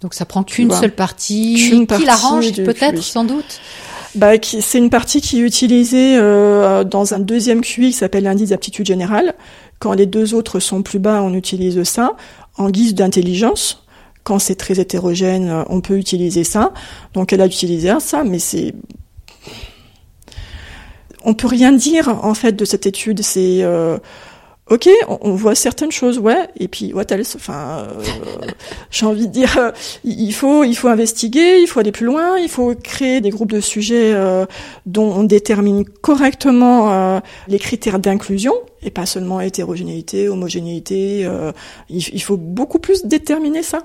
[0.02, 3.60] Donc ça prend qu'une seule partie, qui partie l'arrange du peut-être, sans doute?
[4.14, 8.24] Bah, qui- c'est une partie qui est utilisée euh, dans un deuxième QI qui s'appelle
[8.24, 9.34] l'indice d'aptitude générale.
[9.80, 12.16] Quand les deux autres sont plus bas, on utilise ça
[12.58, 13.84] en guise d'intelligence.
[14.22, 16.72] Quand c'est très hétérogène, euh, on peut utiliser ça.
[17.14, 18.74] Donc elle a utilisé ça, mais c'est
[21.28, 23.20] on peut rien dire en fait de cette étude.
[23.22, 23.98] C'est euh,
[24.70, 28.02] ok, on, on voit certaines choses, ouais, et puis what else Enfin, euh,
[28.90, 29.70] j'ai envie de dire, euh,
[30.04, 33.52] il faut il faut investiguer, il faut aller plus loin, il faut créer des groupes
[33.52, 34.44] de sujets euh,
[34.86, 41.24] dont on détermine correctement euh, les critères d'inclusion et pas seulement hétérogénéité, homogénéité.
[41.26, 41.52] euh,
[41.88, 43.80] il, il faut beaucoup plus déterminer ça.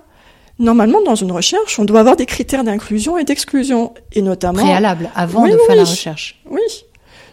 [0.59, 5.09] Normalement, dans une recherche, on doit avoir des critères d'inclusion et d'exclusion, et notamment Préalable,
[5.15, 6.39] avant Oui, de faire la recherche.
[6.49, 6.61] oui.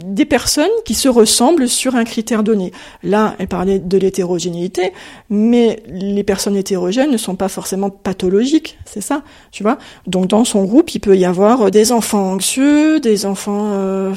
[0.05, 2.73] Des personnes qui se ressemblent sur un critère donné.
[3.03, 4.93] Là, elle parlait de l'hétérogénéité,
[5.29, 9.23] mais les personnes hétérogènes ne sont pas forcément pathologiques, c'est ça,
[9.53, 9.79] tu vois.
[10.07, 14.15] Donc dans son groupe, il peut y avoir des enfants anxieux, des enfants euh,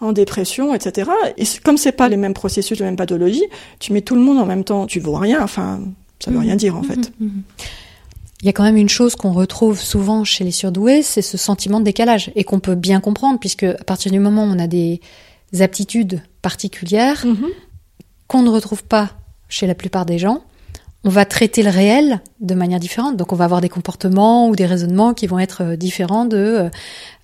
[0.00, 1.10] en dépression, etc.
[1.36, 3.46] Et comme c'est pas les mêmes processus, les mêmes pathologies,
[3.78, 5.42] tu mets tout le monde en même temps, tu vois rien.
[5.42, 5.80] Enfin,
[6.20, 7.12] ça veut rien dire en fait.
[7.20, 7.42] Mhm, mhm.
[8.42, 11.36] Il y a quand même une chose qu'on retrouve souvent chez les surdoués, c'est ce
[11.36, 14.58] sentiment de décalage et qu'on peut bien comprendre puisque à partir du moment où on
[14.60, 15.00] a des
[15.60, 17.46] aptitudes particulières Mhm.
[18.28, 19.10] qu'on ne retrouve pas
[19.48, 20.42] chez la plupart des gens,
[21.04, 23.16] on va traiter le réel de manière différente.
[23.16, 26.36] Donc on va avoir des comportements ou des raisonnements qui vont être euh, différents de
[26.36, 26.68] euh,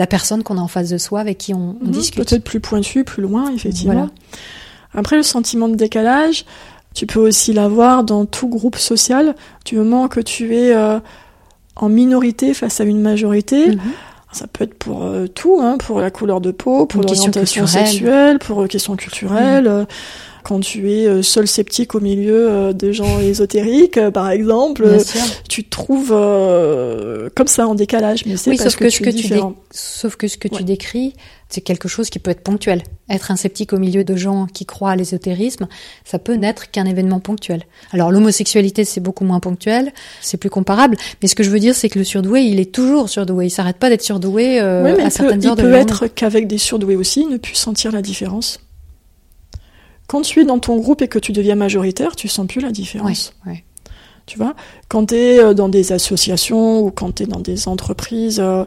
[0.01, 2.25] la personne qu'on a en face de soi avec qui on, on Mhm, discute.
[2.29, 3.93] Peut-être plus pointu, plus loin, effectivement.
[3.95, 4.11] Voilà.
[4.95, 6.45] Après, le sentiment de décalage,
[6.95, 9.35] tu peux aussi l'avoir dans tout groupe social.
[9.65, 10.99] Du moment que tu es euh,
[11.77, 13.81] en minorité face à une majorité, Mhm.
[14.33, 18.39] ça peut être pour euh, tout, hein, pour la couleur de peau, pour l'orientation sexuelle,
[18.39, 19.67] pour euh, questions culturelles.
[19.67, 19.85] euh,
[20.45, 24.87] Quand tu es euh, seul sceptique au milieu euh, de gens ésotériques, euh, par exemple,
[25.49, 28.27] tu te trouves euh, comme ça en décalage.
[28.27, 29.41] Mais c'est Oui, parce sauf que, tu que tu dé-
[29.71, 30.59] sauf que ce que Ouais.
[30.59, 31.15] tu décris,
[31.49, 32.83] c'est quelque chose qui peut être ponctuel.
[33.09, 35.67] Être un sceptique au milieu de gens qui croient à l'ésotérisme,
[36.05, 37.63] ça peut n'être qu'un événement ponctuel.
[37.93, 40.97] Alors l'homosexualité, c'est beaucoup moins ponctuel, c'est plus comparable.
[41.23, 43.47] Mais ce que je veux dire, c'est que le surdoué, il est toujours surdoué.
[43.47, 45.63] Il s'arrête pas d'être surdoué euh, Oui, mais à il peut, certaines il heures de
[45.63, 48.61] peut la être qu'avec des surdoués aussi, ne plus sentir la différence.
[50.07, 52.71] Quand tu es dans ton groupe et que tu deviens majoritaire, tu sens plus la
[52.71, 53.33] différence.
[53.47, 53.65] Ouais, ouais.
[54.27, 54.55] Tu vois?
[54.89, 58.65] Quand tu es dans des associations ou quand tu es dans des entreprises euh,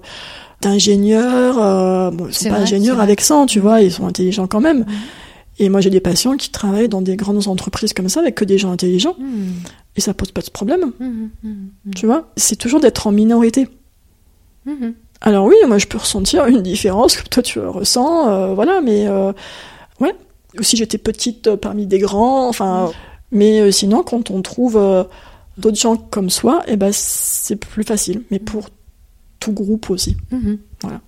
[0.62, 4.48] d'ingénieurs, euh, bon, ils sont pas vrai, ingénieurs avec ça, tu vois, ils sont intelligents
[4.48, 4.80] quand même.
[4.80, 4.86] Mhm.
[5.60, 8.46] Et moi, j'ai des patients qui travaillent dans des grandes entreprises comme ça avec que
[8.46, 9.64] des gens intelligents Mmh,
[9.96, 10.92] et ça pose pas de problème.
[11.00, 11.50] mmh, mmh,
[11.86, 12.30] mmh, Tu vois?
[12.38, 13.68] C'est toujours d'être en minorité.
[15.22, 19.08] Alors oui, moi je peux ressentir une différence comme toi tu ressens, euh, voilà, mais
[19.08, 19.32] euh,
[20.00, 20.14] ouais.
[20.62, 22.92] Si j'étais petite euh, parmi des grands, enfin.
[23.32, 25.04] Mais euh, sinon, quand on trouve euh,
[25.58, 28.24] d'autres gens comme soi, eh ben c'est plus facile.
[28.32, 28.70] Mais pour
[29.40, 30.16] tout groupe aussi.
[30.32, 30.60] Mhm.
[30.82, 31.02] Voilà.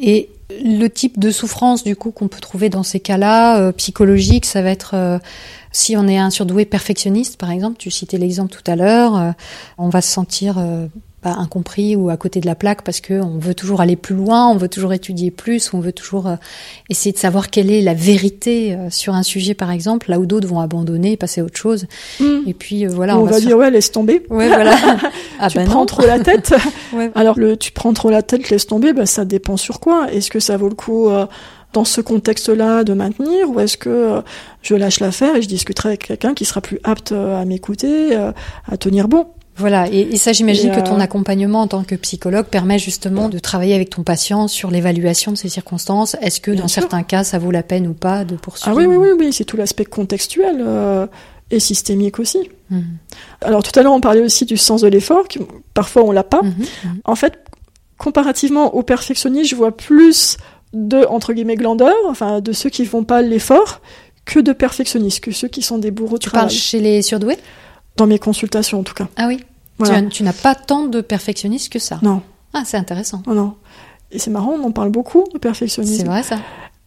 [0.00, 0.28] Et
[0.62, 4.62] le type de souffrance du coup qu'on peut trouver dans ces cas-là, euh, psychologique, ça
[4.62, 5.18] va être euh,
[5.72, 9.30] si on est un surdoué perfectionniste, par exemple, tu citais l'exemple tout à l'heure, euh,
[9.78, 10.56] on va se sentir
[11.24, 14.14] bah, incompris ou à côté de la plaque parce que on veut toujours aller plus
[14.14, 16.36] loin, on veut toujours étudier plus, on veut toujours euh,
[16.90, 20.26] essayer de savoir quelle est la vérité euh, sur un sujet, par exemple, là où
[20.26, 21.86] d'autres vont abandonner, et passer à autre chose.
[22.20, 24.22] Et puis euh, voilà, on, on, va, dire ouais, laisse tomber.
[24.28, 24.76] ouais, voilà.
[25.38, 25.86] ah tu bah prends non.
[25.86, 26.54] trop la tête.
[26.92, 27.10] Ouais.
[27.16, 30.12] Alors le tu prends trop la tête, laisse tomber, bah, ça dépend sur quoi.
[30.12, 31.26] Est-ce que ça vaut le coup euh,
[31.72, 34.22] dans ce contexte-là de maintenir ou est-ce que
[34.62, 38.76] je lâche l'affaire et je discuterai avec quelqu'un qui sera plus apte à m'écouter, à
[38.76, 39.26] tenir bon?
[39.56, 43.28] Voilà, et, et ça j'imagine que ton euh, accompagnement en tant que psychologue permet justement
[43.28, 46.16] de travailler avec ton patient sur l'évaluation de ces circonstances.
[46.20, 46.82] Est-ce que Bien dans sûr.
[46.82, 49.32] certains cas ça vaut la peine ou pas de poursuivre Ah oui, oui, oui, oui,
[49.32, 51.06] c'est tout l'aspect contextuel euh,
[51.50, 52.50] et systémique aussi.
[52.70, 52.84] Mhm.
[53.42, 55.38] Alors tout à l'heure, on parlait aussi du sens de l'effort, qui
[55.72, 56.42] parfois on l'a pas.
[56.42, 57.00] Mhm, mhm.
[57.04, 57.38] En fait,
[57.96, 60.36] comparativement aux perfectionnistes, je vois plus
[60.72, 63.80] de, entre guillemets, glandeurs, enfin de ceux qui font pas l'effort,
[64.24, 67.38] que de perfectionnistes, que ceux qui sont des bourreaux de Tu parles chez les surdoués?
[67.96, 69.08] Dans mes consultations, en tout cas.
[69.16, 69.44] Ah oui.
[69.78, 70.00] Voilà.
[70.00, 71.98] Tu, as- tu n'as pas tant de perfectionnistes que ça.
[72.02, 72.22] Non,
[72.52, 73.22] Ah, c'est intéressant.
[73.26, 73.54] non, non.
[74.12, 75.96] Et c'est marrant, on en parle beaucoup, de perfectionnisme.
[75.98, 76.38] C'est vrai ça.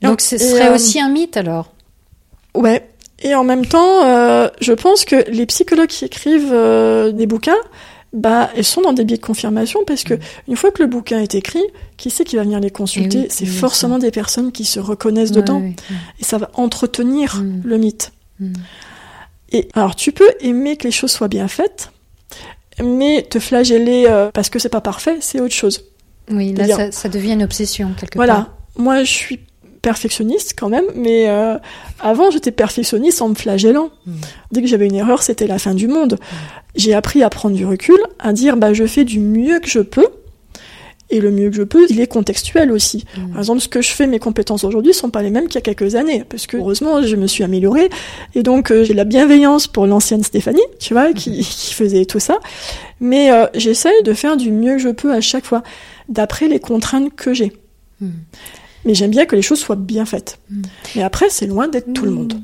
[0.01, 1.71] Et Donc ce serait euh, aussi un mythe alors.
[2.55, 2.87] Ouais.
[3.19, 7.55] Et en même temps, euh, je pense que les psychologues qui écrivent euh, des bouquins,
[8.13, 10.13] bah, elles sont dans des biais de confirmation parce que
[10.47, 11.63] une fois que le bouquin est écrit,
[11.97, 13.17] qui c'est qui va venir les consulter?
[13.17, 13.21] Mm.
[13.21, 17.37] Eh oui, C'est forcément des personnes qui se reconnaissent Ouais, dedans et ça va entretenir
[17.43, 17.61] Mm.
[17.65, 18.11] le mythe.
[18.39, 18.53] Mm.
[19.51, 21.91] Et alors, tu peux aimer que les choses soient bien faites,
[22.83, 25.85] mais te flageller euh, parce que c'est pas parfait, c'est autre chose.
[26.29, 28.33] Oui, là ça, ça devient une obsession quelque Voilà.
[28.33, 28.57] part.
[28.77, 29.39] Moi, je suis
[29.81, 31.57] perfectionniste quand même, mais euh,
[32.01, 33.89] avant, j'étais perfectionniste en me flagellant.
[34.05, 34.15] Mm.
[34.51, 36.17] Dès que j'avais une erreur, c'était la fin du monde.
[36.75, 39.79] J'ai appris à prendre du recul, à dire bah je fais du mieux que je
[39.79, 40.07] peux.
[41.09, 43.05] Et le mieux que je peux, il est contextuel aussi.
[43.17, 43.29] Mm.
[43.29, 45.57] Par exemple, ce que je fais, mes compétences aujourd'hui sont pas les mêmes qu'il y
[45.57, 47.89] a quelques années, parce que heureusement, je me suis améliorée,
[48.35, 52.19] et donc euh, j'ai la bienveillance pour l'ancienne Stéphanie, tu vois, qui, qui faisait tout
[52.19, 52.39] ça.
[52.99, 55.63] Mais euh, j'essaye de faire du mieux que je peux à chaque fois,
[56.09, 57.53] d'après les contraintes que j'ai.
[58.01, 58.09] Mm.
[58.85, 60.39] Mais j'aime bien que les choses soient bien faites.
[60.95, 62.35] Mais après, c'est loin d'être tout le monde.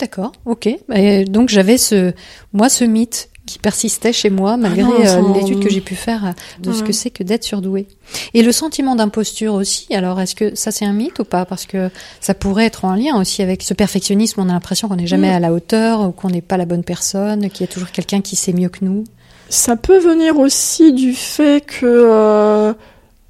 [0.00, 0.68] D'accord, ok.
[0.94, 2.12] Et donc j'avais ce,
[2.54, 6.34] moi, ce mythe qui persistait chez moi malgré non, euh, l'étude que j'ai pu faire
[6.60, 7.86] de ce que c'est que d'être surdoué.
[8.34, 9.94] Et le sentiment d'imposture aussi.
[9.94, 11.44] Alors est-ce que ça c'est un mythe ou pas?
[11.44, 11.90] Parce que
[12.20, 14.40] ça pourrait être en lien aussi avec ce perfectionnisme.
[14.40, 15.34] On a l'impression qu'on n'est jamais Mm.
[15.34, 18.20] à la hauteur ou qu'on n'est pas la bonne personne, qu'il y a toujours quelqu'un
[18.22, 19.04] qui sait mieux que nous.
[19.50, 22.72] Ça peut venir aussi du fait que, euh,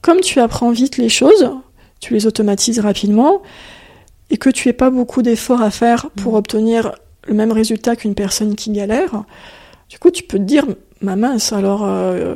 [0.02, 1.50] comme tu apprends vite les choses,
[2.00, 3.42] tu les automatises rapidement,
[4.30, 6.36] et que tu n'aies pas beaucoup d'efforts à faire pour Mm.
[6.36, 6.92] obtenir
[7.28, 9.24] le même résultat qu'une personne qui galère.
[9.92, 10.64] Du coup, tu peux te dire,
[11.02, 12.34] ma mince, alors, euh,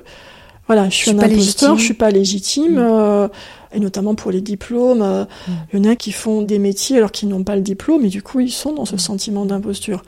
[0.66, 2.78] voilà, je suis suis un imposteur, je suis pas légitime, Mm.
[2.78, 3.28] euh,
[3.72, 5.52] et notamment pour les diplômes, euh, Mm.
[5.72, 8.08] il y en a qui font des métiers alors qu'ils n'ont pas le diplôme, et
[8.08, 8.98] du coup, ils sont dans ce Mm.
[8.98, 10.02] sentiment d'imposture.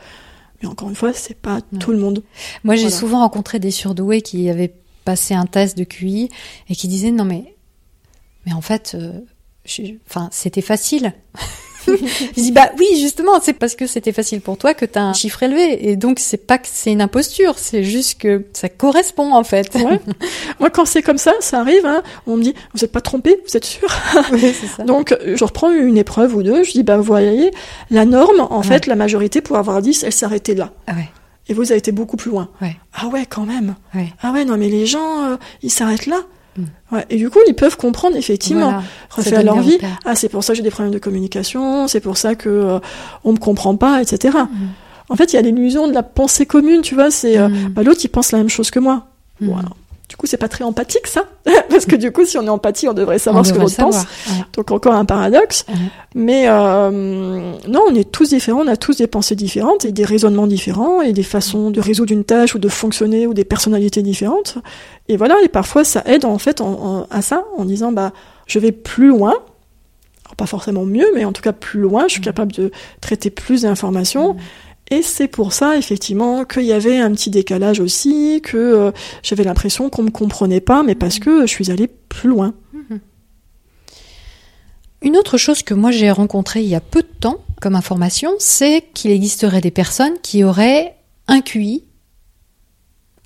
[0.60, 1.78] Mais encore une fois, c'est pas Ouais.
[1.80, 2.22] tout le monde.
[2.64, 2.96] Moi, j'ai Voilà.
[2.96, 4.74] souvent rencontré des surdoués qui avaient
[5.06, 6.28] passé un test de QI
[6.68, 7.54] et qui disaient non mais
[8.44, 9.12] mais en fait, euh,
[9.64, 11.14] je- enfin c'était facile.
[12.36, 15.02] je dis bah oui justement c'est parce que c'était facile pour toi que tu as
[15.04, 18.68] un chiffre élevé et donc c'est pas que c'est une imposture c'est juste que ça
[18.68, 19.74] correspond en fait.
[19.74, 20.00] Ouais.
[20.60, 23.38] Moi, quand c'est comme ça, ça arrive, hein, on me dit, vous n'êtes pas trompé,
[23.46, 23.88] vous êtes sûr?
[24.32, 24.82] Oui, c'est ça.
[24.84, 27.50] Donc, je reprends une épreuve ou deux, je dis, bah, vous voyez,
[27.90, 28.66] la norme, en Ouais.
[28.66, 30.72] fait, la majorité pour avoir 10, elle s'arrêtait là.
[30.86, 31.08] Ah ouais,
[31.48, 32.48] Et vous avez été beaucoup plus loin.
[32.94, 33.76] Ah ouais, quand même.
[34.22, 36.22] Ah ouais, non, mais les gens, euh, ils s'arrêtent là.
[36.92, 38.82] Ouais, et du coup, ils peuvent comprendre effectivement, Voilà.
[39.10, 39.74] Refaire leur vie.
[39.74, 39.98] repères.
[40.04, 42.78] Ah, c'est pour ça que j'ai des problèmes de communication, c'est pour ça que euh,
[43.24, 44.36] on me comprend pas, etc.
[45.10, 47.10] En fait, il y a l'illusion de la pensée commune, tu vois.
[47.10, 47.68] C'est euh, Mm.
[47.70, 49.06] bah, l'autre, il pense la même chose que moi.
[49.40, 49.46] Mm.
[49.46, 49.76] Bon, alors,
[50.08, 51.24] du coup, c'est pas très empathique, ça,
[51.68, 53.66] parce que du coup, si on est empathie, on devrait savoir On ce que devrait
[53.70, 53.96] l'autre pense.
[54.28, 54.42] Ouais.
[54.54, 55.66] Donc encore un paradoxe.
[55.68, 55.74] Ouais.
[56.14, 56.90] Mais euh,
[57.68, 61.02] non, on est tous différents, on a tous des pensées différentes et des raisonnements différents
[61.02, 64.58] et des façons de résoudre une tâche ou de fonctionner ou des personnalités différentes.
[65.08, 66.66] Et voilà, et parfois ça aide en fait en-
[67.00, 68.12] en- à ça en disant bah
[68.46, 69.34] je vais plus loin.
[70.24, 72.04] Alors, pas forcément mieux, mais en tout cas plus loin.
[72.06, 74.36] Je suis capable de traiter plus d'informations.
[74.90, 78.90] Et c'est pour ça, effectivement, qu'il y avait un petit décalage aussi, que euh,
[79.22, 82.54] j'avais l'impression qu'on me comprenait pas, mais parce que je suis allée plus loin.
[85.02, 88.32] Une autre chose que moi j'ai rencontrée il y a peu de temps comme information,
[88.38, 90.96] c'est qu'il existerait des personnes qui auraient
[91.28, 91.84] un QI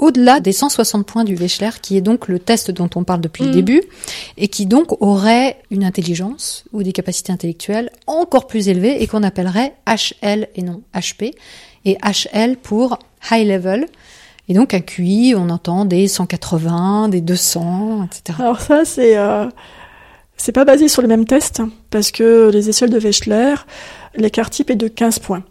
[0.03, 3.45] au-delà des 160 points du Wechsler, qui est donc le test dont on parle depuis
[3.45, 3.55] le Mhm.
[3.55, 3.83] début,
[4.37, 9.23] et qui donc aurait une intelligence ou des capacités intellectuelles encore plus élevées et qu'on
[9.23, 11.35] appellerait HL et non HP,
[11.85, 12.99] et HL pour
[13.31, 13.87] High Level.
[14.49, 18.39] Et donc un QI, on entend des 180, des 200, etc.
[18.41, 19.47] Alors ça, c'est euh,
[20.37, 23.55] c'est pas basé sur les mêmes tests parce que les échelles de Wechsler,
[24.17, 25.45] l'écart type est de 15 points.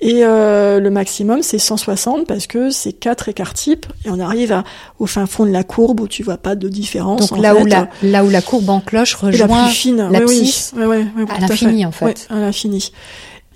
[0.00, 4.52] Et euh, le maximum, c'est 160 parce que c'est quatre écarts types et on arrive
[4.52, 4.64] à,
[4.98, 7.20] au fin fond de la courbe où tu vois pas de différence.
[7.20, 9.74] Donc en là où, la, là où la courbe en cloche Et la rejoint plus
[9.74, 12.26] fine, l'abscisse oui, oui, oui, à l'infini, en fait.
[12.28, 12.90] À l'infini.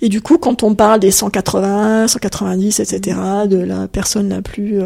[0.01, 4.79] Et du coup, quand on parle des 180, 190, etc., de la personne la plus,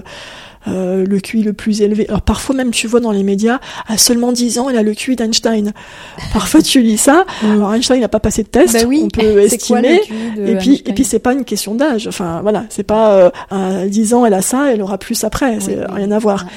[0.67, 2.07] euh, le QI le plus élevé.
[2.07, 4.93] Alors parfois même, tu vois dans les médias, à seulement 10 ans, elle a le
[4.93, 5.73] QI d'Einstein.
[6.33, 7.25] Parfois, tu lis ça.
[7.43, 8.73] Alors Einstein n'a pas passé de test.
[8.73, 10.01] Bah oui, on peut quoi estimer.
[10.37, 12.07] De Et puis, Einstein et puis c'est pas une question d'âge.
[12.07, 15.59] Enfin, voilà, c'est pas euh, à 10 ans elle a ça, elle aura plus après.
[15.59, 16.43] C'est Oui, rien à voir.
[16.43, 16.49] Ouais.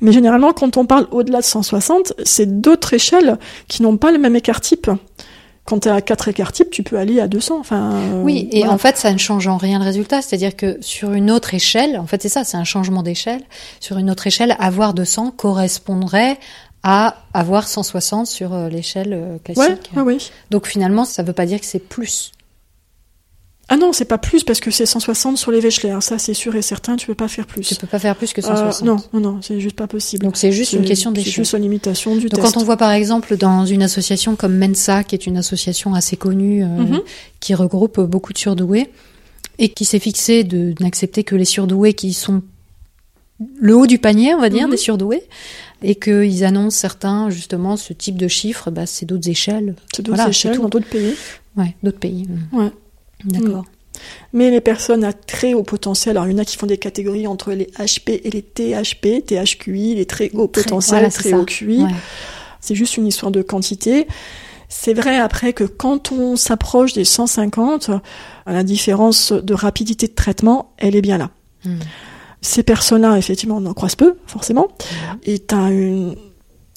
[0.00, 4.18] Mais généralement, quand on parle au-delà de 160, c'est d'autres échelles qui n'ont pas le
[4.18, 4.90] même écart type.
[5.68, 7.58] Quand tu as quatre écarts types, tu peux aller à 200.
[7.60, 8.72] Enfin, euh, Oui, et voilà.
[8.72, 10.22] en fait, ça ne change en rien le résultat.
[10.22, 13.42] C'est-à-dire que sur une autre échelle, en fait, c'est ça, c'est un changement d'échelle.
[13.78, 16.38] Sur une autre échelle, avoir 200 correspondrait
[16.82, 19.90] à avoir 160 sur euh, l'échelle euh, ouais, classique.
[19.94, 20.16] ouais, ouais.
[20.50, 22.32] Donc finalement, ça veut pas dire que c'est plus.
[23.70, 25.98] Ah non, c'est pas plus parce que c'est 160 sur les Wechsler.
[26.00, 27.60] Ça, c'est sûr et certain, tu peux pas faire plus.
[27.60, 28.82] Tu peux pas faire plus que Euh, 160.
[28.86, 30.24] non, non, non, c'est juste pas possible.
[30.24, 31.32] Donc c'est juste une C'est- question C'est d'échelle.
[31.34, 32.54] juste la limitation du Donc test.
[32.54, 36.16] quand on voit par exemple dans une association comme Mensa, qui est une association assez
[36.16, 37.00] connue, euh, Mhm.
[37.40, 38.90] qui regroupe beaucoup de surdoués,
[39.58, 42.42] et qui s'est fixé de n'accepter que les surdoués qui sont
[43.60, 44.70] le haut du panier, on va dire, Mhm.
[44.70, 45.22] des surdoués,
[45.82, 50.16] et qu'ils annoncent certains, justement, ce type de chiffres, bah, c'est d'autres échelles, c'est d'autres
[50.16, 51.14] voilà, échelles c'est dans d'autres pays.
[51.56, 52.26] ouais, d'autres pays.
[52.52, 52.70] Ouais.
[53.24, 53.64] D'accord.
[54.32, 56.78] Mais les personnes à très haut potentiel, alors il y en a qui font des
[56.78, 61.30] catégories entre les HP et les THP, THQI, les très haut Très- potentiel, voilà, très
[61.30, 61.38] ça.
[61.38, 61.82] haut QI.
[61.82, 61.90] Ouais.
[62.60, 64.06] C'est juste une histoire de quantité.
[64.68, 67.90] C'est vrai après que quand on s'approche des 150,
[68.46, 71.30] la différence de rapidité de traitement, elle est bien là.
[71.64, 71.78] Mm.
[72.40, 74.68] Ces personnes-là, effectivement, on en croise peu, forcément.
[75.24, 76.14] Et t'as une,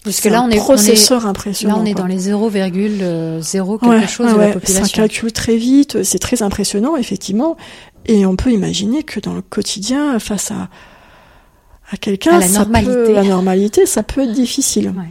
[0.04, 1.76] Parce que là, on est, on est, processeur impressionnant.
[1.76, 2.02] là, on est quoi.
[2.02, 4.86] dans les 0,0 quelque Ouais, chose ouais, de la population.
[4.86, 7.56] Ça calcule très vite, c'est très impressionnant, effectivement.
[8.08, 10.70] Et on peut imaginer que dans le quotidien, face à,
[11.92, 12.92] à quelqu'un, la ça normalité.
[12.94, 14.88] peut- la normalité, ça peut être difficile.
[14.98, 15.10] Ouais.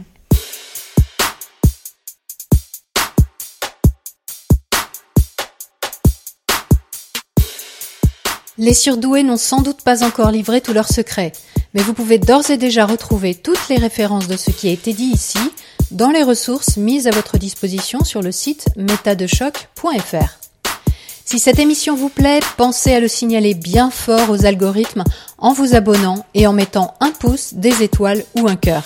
[8.57, 11.31] Les surdoués n'ont sans doute pas encore livré tous leurs secrets,
[11.73, 14.93] mais vous pouvez d'ores et déjà retrouver toutes les références de ce qui a été
[14.93, 15.39] dit ici
[15.91, 20.39] dans les ressources mises à votre disposition sur le site métadechoc.fr.
[21.25, 25.03] Si cette émission vous plaît, pensez à le signaler bien fort aux algorithmes
[25.37, 28.83] en vous abonnant et en mettant un pouce, des étoiles ou un cœur.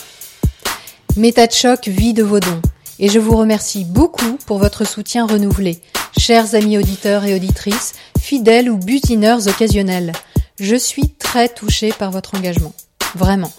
[1.17, 1.47] Méta
[1.87, 2.61] vit de vos dons
[2.99, 5.79] et je vous remercie beaucoup pour votre soutien renouvelé,
[6.17, 10.13] chers amis auditeurs et auditrices, fidèles ou butineurs occasionnels.
[10.57, 12.71] Je suis très touchée par votre engagement.
[13.15, 13.51] Vraiment.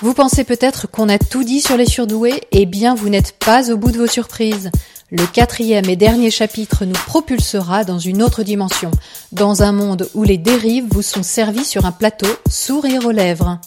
[0.00, 2.42] Vous pensez peut-être qu'on a tout dit sur les surdoués?
[2.50, 4.72] Eh bien, vous n'êtes pas au bout de vos surprises.
[5.12, 8.90] Le quatrième et dernier chapitre nous propulsera dans une autre dimension,
[9.30, 13.60] dans un monde où les dérives vous sont servies sur un plateau, sourire aux lèvres.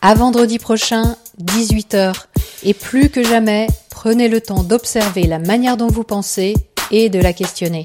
[0.00, 2.14] À vendredi prochain, 18h,
[2.62, 6.54] et plus que jamais, prenez le temps d'observer la manière dont vous pensez
[6.90, 7.84] et de la questionner.